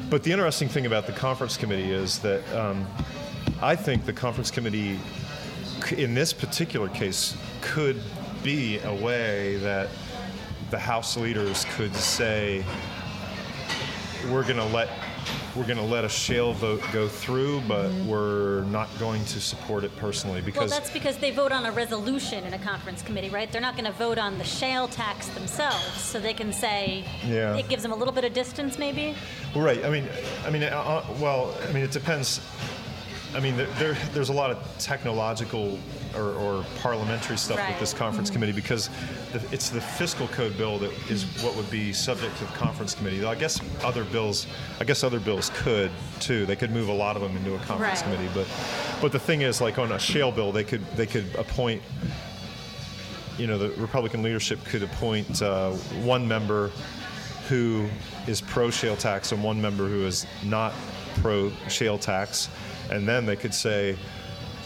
but 0.09 0.23
the 0.23 0.31
interesting 0.31 0.67
thing 0.67 0.85
about 0.87 1.05
the 1.05 1.13
conference 1.13 1.55
committee 1.57 1.91
is 1.91 2.19
that 2.19 2.41
um, 2.55 2.87
I 3.61 3.75
think 3.75 4.05
the 4.05 4.13
conference 4.13 4.51
committee, 4.51 4.99
in 5.97 6.13
this 6.13 6.31
particular 6.33 6.87
case, 6.89 7.35
could 7.61 8.01
be 8.43 8.79
a 8.79 8.93
way 8.93 9.57
that 9.57 9.89
the 10.69 10.79
House 10.79 11.17
leaders 11.17 11.65
could 11.75 11.95
say, 11.95 12.63
we're 14.29 14.43
going 14.43 14.57
to 14.57 14.65
let. 14.65 14.89
We're 15.55 15.65
going 15.65 15.79
to 15.79 15.83
let 15.83 16.05
a 16.05 16.09
shale 16.09 16.53
vote 16.53 16.81
go 16.93 17.07
through, 17.07 17.61
but 17.61 17.91
we're 18.05 18.61
not 18.65 18.87
going 18.99 19.25
to 19.25 19.41
support 19.41 19.83
it 19.83 19.93
personally 19.97 20.41
because. 20.41 20.69
well, 20.69 20.79
that's 20.79 20.91
because 20.91 21.17
they 21.17 21.31
vote 21.31 21.51
on 21.51 21.65
a 21.65 21.71
resolution 21.71 22.43
in 22.45 22.53
a 22.53 22.59
conference 22.59 23.01
committee, 23.01 23.29
right? 23.29 23.51
They're 23.51 23.59
not 23.59 23.73
going 23.73 23.85
to 23.85 23.91
vote 23.91 24.19
on 24.19 24.37
the 24.37 24.43
shale 24.43 24.87
tax 24.87 25.27
themselves, 25.29 25.99
so 25.99 26.19
they 26.19 26.35
can 26.35 26.53
say 26.53 27.03
Yeah. 27.25 27.57
it 27.57 27.67
gives 27.67 27.81
them 27.81 27.91
a 27.91 27.95
little 27.95 28.13
bit 28.13 28.25
of 28.25 28.33
distance, 28.33 28.77
maybe. 28.77 29.15
Well, 29.55 29.63
right. 29.63 29.83
I 29.83 29.89
mean, 29.89 30.07
I 30.45 30.51
mean, 30.51 30.63
uh, 30.63 30.67
uh, 30.67 31.05
well, 31.19 31.55
I 31.67 31.73
mean, 31.73 31.83
it 31.83 31.91
depends. 31.91 32.41
I 33.35 33.39
mean, 33.39 33.55
there, 33.57 33.67
there 33.77 33.93
there's 34.11 34.29
a 34.29 34.33
lot 34.33 34.49
of 34.49 34.57
technological 34.79 35.77
or, 36.15 36.31
or 36.33 36.65
parliamentary 36.79 37.37
stuff 37.37 37.57
Right. 37.59 37.69
with 37.69 37.79
this 37.79 37.93
conference 37.93 38.29
committee 38.31 38.51
because 38.51 38.89
the, 39.31 39.41
it's 39.51 39.69
the 39.69 39.79
fiscal 39.79 40.27
code 40.29 40.57
bill 40.57 40.79
that 40.79 40.91
is 41.11 41.25
what 41.43 41.55
would 41.55 41.69
be 41.69 41.93
subject 41.93 42.35
to 42.37 42.45
the 42.45 42.51
conference 42.53 42.95
committee. 42.95 43.19
Though 43.19 43.29
I 43.29 43.35
guess 43.35 43.61
other 43.83 44.03
bills, 44.03 44.47
I 44.79 44.83
guess 44.83 45.03
other 45.03 45.19
bills 45.19 45.51
could 45.53 45.91
too. 46.19 46.47
They 46.47 46.55
could 46.55 46.71
move 46.71 46.89
a 46.89 46.93
lot 46.93 47.15
of 47.15 47.21
them 47.21 47.37
into 47.37 47.53
a 47.53 47.59
conference 47.59 48.01
Right. 48.01 48.15
committee. 48.15 48.29
But, 48.33 48.47
but 48.99 49.11
the 49.11 49.19
thing 49.19 49.41
is, 49.41 49.61
like 49.61 49.77
on 49.77 49.91
a 49.91 49.99
shale 49.99 50.31
bill, 50.31 50.51
they 50.51 50.63
could 50.63 50.85
they 50.95 51.05
could 51.05 51.33
appoint. 51.35 51.81
You 53.37 53.47
know, 53.47 53.57
the 53.57 53.69
Republican 53.81 54.21
leadership 54.21 54.61
could 54.65 54.83
appoint 54.83 55.41
uh, 55.41 55.71
one 56.03 56.27
member 56.27 56.71
who 57.47 57.87
is 58.27 58.41
pro 58.41 58.69
shale 58.69 58.97
tax 58.97 59.31
and 59.31 59.41
one 59.41 59.61
member 59.61 59.87
who 59.87 60.05
is 60.05 60.25
not 60.43 60.73
pro 61.21 61.49
shale 61.69 61.97
tax, 61.97 62.49
and 62.91 63.07
then 63.07 63.25
they 63.25 63.35
could 63.35 63.53
say, 63.53 63.97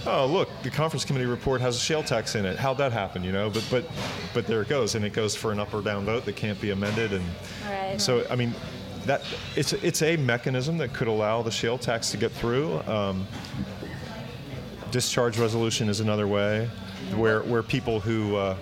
"Oh, 0.06 0.26
look, 0.26 0.50
the 0.64 0.70
conference 0.70 1.06
committee 1.06 1.26
report 1.26 1.62
has 1.62 1.76
a 1.76 1.80
shale 1.80 2.04
tax 2.04 2.36
in 2.36 2.46
it. 2.46 2.58
How'd 2.58 2.78
that 2.78 2.92
happen?" 2.92 3.24
You 3.24 3.32
know, 3.32 3.50
but 3.50 3.66
but 3.70 3.86
but 4.34 4.48
there 4.48 4.62
it 4.62 4.70
goes, 4.70 4.96
and 4.96 5.04
it 5.06 5.14
goes 5.14 5.36
for 5.36 5.52
an 5.52 5.60
up 5.60 5.74
or 5.74 5.82
down 5.82 6.06
vote 6.06 6.26
that 6.26 6.36
can't 6.36 6.60
be 6.62 6.72
amended, 6.72 7.14
and 7.14 7.24
Right. 7.70 8.00
so 8.02 8.26
I 8.30 8.36
mean. 8.36 8.54
That 9.06 9.22
it's 9.58 9.74
it's 9.74 10.02
a 10.02 10.16
mechanism 10.16 10.78
that 10.78 10.94
could 10.94 11.10
allow 11.10 11.42
the 11.42 11.52
shale 11.52 11.78
tax 11.78 12.10
to 12.12 12.18
get 12.18 12.32
through. 12.32 12.80
Um, 12.88 13.28
discharge 14.92 15.38
resolution 15.38 15.90
is 15.90 16.00
another 16.00 16.26
way, 16.26 16.70
where 17.16 17.42
where 17.42 17.64
people 17.64 18.00
who 18.00 18.38
uh, 18.38 18.56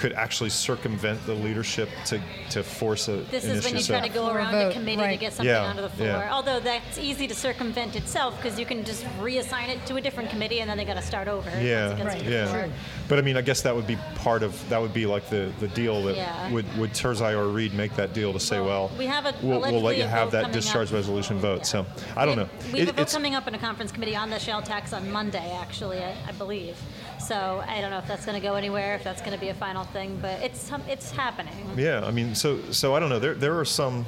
could 0.00 0.12
actually 0.14 0.48
circumvent 0.48 1.24
the 1.26 1.34
leadership 1.34 1.86
to, 2.06 2.18
to 2.48 2.62
force 2.62 3.06
a, 3.08 3.18
This 3.30 3.44
an 3.44 3.50
is 3.50 3.58
issue. 3.58 3.66
when 3.68 3.76
you 3.76 3.82
So- 3.82 3.98
try 3.98 4.08
to 4.08 4.12
go 4.12 4.24
For 4.28 4.32
a 4.32 4.34
around 4.36 4.52
vote, 4.52 4.68
the 4.68 4.72
committee 4.72 5.02
to 5.02 5.16
get 5.18 5.34
something 5.34 5.54
Yeah, 5.54 5.64
onto 5.66 5.82
the 5.82 5.90
floor. 5.90 6.08
yeah. 6.08 6.32
Although 6.34 6.58
that's 6.58 6.96
easy 6.96 7.28
to 7.28 7.34
circumvent 7.34 7.94
itself 7.96 8.34
because 8.40 8.58
you 8.58 8.64
can 8.64 8.82
just 8.82 9.04
reassign 9.20 9.68
it 9.68 9.84
to 9.86 9.96
a 9.96 10.00
different 10.00 10.30
committee 10.30 10.60
and 10.62 10.70
then 10.70 10.78
they 10.78 10.86
got 10.86 10.94
to 10.94 11.02
start 11.02 11.28
over. 11.28 11.50
Yeah, 11.50 11.90
it 11.92 11.98
gets 11.98 12.14
to 12.16 12.24
the 12.24 12.30
yeah. 12.30 12.46
floor. 12.46 12.68
But 13.08 13.18
I 13.18 13.22
mean, 13.22 13.36
I 13.36 13.42
guess 13.42 13.60
that 13.60 13.76
would 13.76 13.86
be 13.86 13.98
part 14.14 14.42
of 14.42 14.56
that 14.70 14.80
would 14.80 14.94
be 14.94 15.04
like 15.04 15.28
the, 15.28 15.52
the 15.60 15.68
deal 15.68 16.02
that 16.04 16.16
Yeah. 16.16 16.50
would 16.50 16.64
would 16.78 16.92
Turzai 16.94 17.36
or 17.36 17.48
Reed 17.48 17.74
make 17.74 17.94
that 17.96 18.14
deal 18.14 18.32
to 18.32 18.40
say, 18.40 18.58
Well, 18.58 18.86
well, 18.86 18.90
we 18.98 19.04
have 19.04 19.26
a- 19.26 19.34
we'll, 19.42 19.60
we'll 19.60 19.82
let 19.82 19.98
you 19.98 20.04
have 20.04 20.30
that 20.30 20.50
discharge 20.50 20.88
up. 20.88 20.94
resolution 20.94 21.38
vote. 21.40 21.58
Yeah. 21.58 21.64
So 21.64 21.86
I 22.16 22.24
don't 22.24 22.36
We 22.38 22.42
know. 22.42 22.48
We 22.72 22.78
have 22.80 22.88
It- 22.88 22.92
a 22.92 22.94
vote 23.04 23.10
coming 23.10 23.34
up 23.34 23.46
in 23.48 23.54
a 23.54 23.58
conference 23.58 23.92
committee 23.92 24.16
on 24.16 24.30
the 24.30 24.38
shale 24.38 24.62
tax 24.62 24.94
on 24.94 25.10
Monday, 25.12 25.54
actually, 25.60 25.98
I, 26.02 26.14
I 26.26 26.32
believe. 26.32 26.78
So 27.20 27.62
I 27.68 27.80
don't 27.80 27.90
know 27.90 27.98
if 27.98 28.08
that's 28.08 28.24
going 28.24 28.40
to 28.40 28.46
go 28.46 28.54
anywhere, 28.54 28.94
if 28.94 29.04
that's 29.04 29.20
going 29.20 29.32
to 29.32 29.38
be 29.38 29.48
a 29.48 29.54
final 29.54 29.84
thing, 29.84 30.18
but 30.20 30.40
it's 30.42 30.70
it's 30.88 31.10
happening. 31.10 31.54
Yeah, 31.76 32.04
I 32.04 32.10
mean, 32.10 32.34
so 32.34 32.60
so 32.72 32.94
I 32.94 33.00
don't 33.00 33.08
know. 33.08 33.18
There 33.18 33.34
there 33.34 33.58
are 33.58 33.64
some. 33.64 34.06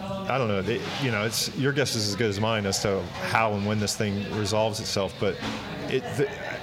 I 0.00 0.38
don't 0.38 0.48
know. 0.48 0.62
They, 0.62 0.80
you 1.02 1.10
know, 1.10 1.24
it's 1.24 1.56
your 1.56 1.72
guess 1.72 1.96
is 1.96 2.08
as 2.08 2.16
good 2.16 2.30
as 2.30 2.38
mine 2.38 2.66
as 2.66 2.80
to 2.82 3.02
how 3.30 3.54
and 3.54 3.66
when 3.66 3.80
this 3.80 3.96
thing 3.96 4.24
resolves 4.38 4.78
itself. 4.80 5.14
But 5.18 5.36
it 5.88 6.02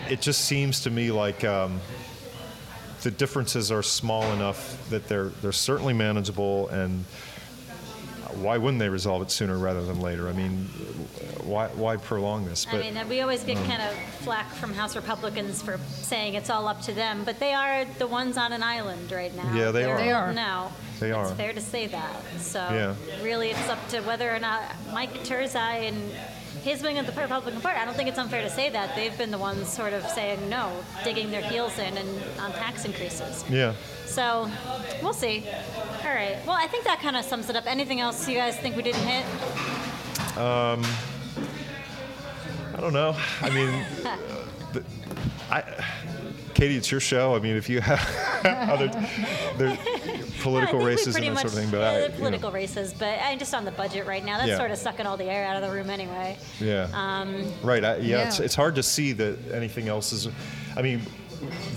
it 0.09 0.21
just 0.21 0.41
seems 0.41 0.81
to 0.81 0.89
me 0.89 1.11
like 1.11 1.43
um, 1.43 1.79
the 3.01 3.11
differences 3.11 3.71
are 3.71 3.83
small 3.83 4.23
enough 4.33 4.89
that 4.89 5.07
they're 5.07 5.29
they're 5.41 5.51
certainly 5.51 5.93
manageable. 5.93 6.67
And 6.69 7.05
why 8.35 8.57
wouldn't 8.57 8.79
they 8.79 8.89
resolve 8.89 9.21
it 9.21 9.31
sooner 9.31 9.57
rather 9.57 9.83
than 9.83 9.99
later? 9.99 10.27
I 10.27 10.33
mean, 10.33 10.65
why 11.43 11.67
why 11.69 11.97
prolong 11.97 12.45
this? 12.45 12.65
I 12.69 12.77
mean, 12.77 12.97
we 13.09 13.21
always 13.21 13.43
get 13.43 13.57
um, 13.57 13.65
kind 13.65 13.81
of 13.81 13.93
flack 14.23 14.49
from 14.53 14.73
House 14.73 14.95
Republicans 14.95 15.61
for 15.61 15.77
saying 15.91 16.35
it's 16.35 16.49
all 16.49 16.67
up 16.67 16.81
to 16.83 16.93
them, 16.93 17.23
but 17.23 17.39
they 17.39 17.53
are 17.53 17.85
the 17.99 18.07
ones 18.07 18.37
on 18.37 18.53
an 18.53 18.63
island 18.63 19.11
right 19.11 19.35
now. 19.35 19.53
Yeah, 19.55 19.71
they 19.71 19.83
They're 19.83 19.95
are. 19.95 19.97
They 19.97 20.11
are. 20.11 20.33
No, 20.33 20.71
They 20.99 21.11
it's 21.11 21.31
fair 21.31 21.53
to 21.53 21.61
say 21.61 21.87
that. 21.87 22.15
So 22.39 22.59
Yeah. 22.59 22.95
really, 23.23 23.49
it's 23.51 23.69
up 23.69 23.87
to 23.89 24.01
whether 24.01 24.33
or 24.33 24.39
not 24.39 24.61
Mike 24.93 25.13
Turzai 25.23 25.87
and 25.89 26.11
his 26.63 26.81
wing 26.81 26.97
of 26.97 27.05
the 27.05 27.11
Republican 27.21 27.61
Party. 27.61 27.79
I 27.79 27.85
don't 27.85 27.95
think 27.95 28.09
it's 28.09 28.17
unfair 28.17 28.41
to 28.41 28.49
say 28.49 28.69
that 28.69 28.95
they've 28.95 29.15
been 29.17 29.31
the 29.31 29.37
ones 29.37 29.67
sort 29.67 29.93
of 29.93 30.05
saying 30.07 30.49
no, 30.49 30.71
digging 31.03 31.29
their 31.29 31.41
heels 31.41 31.77
in 31.77 31.97
and 31.97 32.09
on 32.39 32.51
tax 32.53 32.85
increases. 32.85 33.43
yeah. 33.49 33.73
So 34.05 34.49
we'll 35.01 35.13
see. 35.13 35.43
All 36.03 36.13
right. 36.13 36.37
Well, 36.45 36.55
I 36.55 36.67
think 36.67 36.83
that 36.85 36.99
kind 36.99 37.15
of 37.17 37.25
sums 37.25 37.49
it 37.49 37.55
up. 37.55 37.65
Anything 37.65 37.99
else 37.99 38.27
you 38.27 38.35
guys 38.35 38.57
think 38.57 38.75
we 38.75 38.83
didn't 38.83 39.01
hit? 39.01 39.25
Um, 40.37 40.83
I 42.75 42.79
don't 42.79 42.93
know. 42.93 43.15
I 43.41 43.49
mean, 43.49 43.85
the, 44.73 44.83
I, 45.49 45.63
Katie, 46.53 46.77
it's 46.77 46.91
your 46.91 46.99
show. 46.99 47.35
I 47.35 47.39
mean, 47.39 47.55
if 47.55 47.69
you 47.69 47.81
have 47.81 48.45
other 48.69 48.87
there, 49.57 49.77
political 50.43 50.75
I 50.75 50.79
think 50.79 50.83
we 50.83 50.89
races 50.91 51.13
pretty 51.13 51.27
and 51.27 51.37
that 51.37 51.43
much, 51.45 51.51
sort 51.53 51.63
of 51.65 51.69
thing, 51.71 51.71
but 51.71 51.79
yeah, 51.81 51.89
I, 51.89 51.93
they're 51.93 52.03
you 52.03 52.09
know, 52.09 52.17
political 52.17 52.51
races, 52.51 52.93
but 52.93 53.17
I'm 53.21 53.39
just 53.39 53.53
on 53.53 53.65
the 53.65 53.71
budget 53.71 54.05
right 54.05 54.23
now. 54.23 54.37
That's 54.37 54.49
Yeah. 54.49 54.57
sort 54.57 54.71
of 54.71 54.77
sucking 54.77 55.05
all 55.05 55.17
the 55.17 55.25
air 55.25 55.45
out 55.45 55.55
of 55.61 55.67
the 55.67 55.75
room 55.75 55.89
anyway. 55.89 56.37
Yeah. 56.59 56.87
Um, 56.93 57.51
right. 57.63 57.83
I, 57.83 57.97
yeah. 57.97 58.27
It's, 58.27 58.39
Yeah. 58.39 58.45
it's 58.45 58.55
hard 58.55 58.75
to 58.75 58.83
see 58.83 59.13
that 59.13 59.51
anything 59.51 59.87
else 59.87 60.11
is. 60.13 60.27
I 60.75 60.81
mean, 60.81 61.01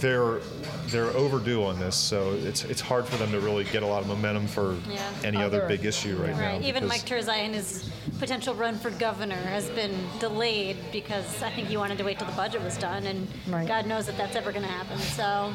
they're 0.00 0.40
they're 0.88 1.10
overdue 1.16 1.64
on 1.64 1.80
this, 1.80 1.96
so 1.96 2.34
it's 2.34 2.62
it's 2.64 2.80
hard 2.80 3.04
for 3.06 3.16
them 3.16 3.32
to 3.32 3.40
really 3.40 3.64
get 3.64 3.82
a 3.82 3.86
lot 3.86 4.02
of 4.02 4.06
momentum 4.08 4.46
for 4.46 4.76
Yeah. 4.88 5.00
any 5.24 5.38
other 5.38 5.58
Other- 5.64 5.68
big 5.68 5.84
issue 5.84 6.16
right, 6.16 6.30
now. 6.36 6.52
Right. 6.52 6.62
Even 6.62 6.86
Mike 6.86 7.04
Turzai 7.04 7.38
and 7.38 7.52
his 7.54 7.90
potential 8.20 8.54
run 8.54 8.78
for 8.78 8.90
governor 8.90 9.34
has 9.34 9.68
been 9.70 9.92
delayed 10.20 10.76
because 10.92 11.42
I 11.42 11.50
think 11.50 11.66
he 11.66 11.76
wanted 11.76 11.98
to 11.98 12.04
wait 12.04 12.18
till 12.18 12.28
the 12.28 12.34
budget 12.36 12.62
was 12.62 12.76
done, 12.78 13.04
and 13.06 13.26
Right. 13.48 13.66
God 13.66 13.86
knows 13.86 14.06
that 14.06 14.16
that's 14.16 14.36
ever 14.36 14.52
going 14.52 14.64
to 14.64 14.70
happen. 14.70 14.98
So, 14.98 15.52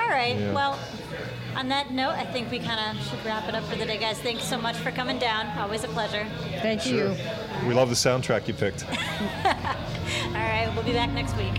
all 0.00 0.08
right. 0.08 0.36
Yeah. 0.38 0.52
Well, 0.52 0.78
on 1.56 1.68
that 1.68 1.90
note, 1.92 2.10
I 2.12 2.24
think 2.24 2.50
we 2.50 2.58
kind 2.58 2.96
of 2.96 3.04
should 3.06 3.24
wrap 3.24 3.48
it 3.48 3.54
up 3.54 3.64
for 3.64 3.76
the 3.76 3.84
day, 3.84 3.98
guys. 3.98 4.18
Thanks 4.20 4.44
so 4.44 4.58
much 4.58 4.76
for 4.76 4.90
coming 4.90 5.18
down. 5.18 5.46
Always 5.58 5.84
a 5.84 5.88
pleasure. 5.88 6.26
Thank 6.62 6.82
Sure. 6.82 7.12
you. 7.12 7.16
We 7.66 7.74
love 7.74 7.88
the 7.88 7.94
soundtrack 7.96 8.46
you 8.48 8.54
picked. 8.54 8.84
All 8.88 10.32
right. 10.32 10.70
We'll 10.74 10.84
be 10.84 10.92
back 10.92 11.10
next 11.10 11.36
week. 11.36 11.54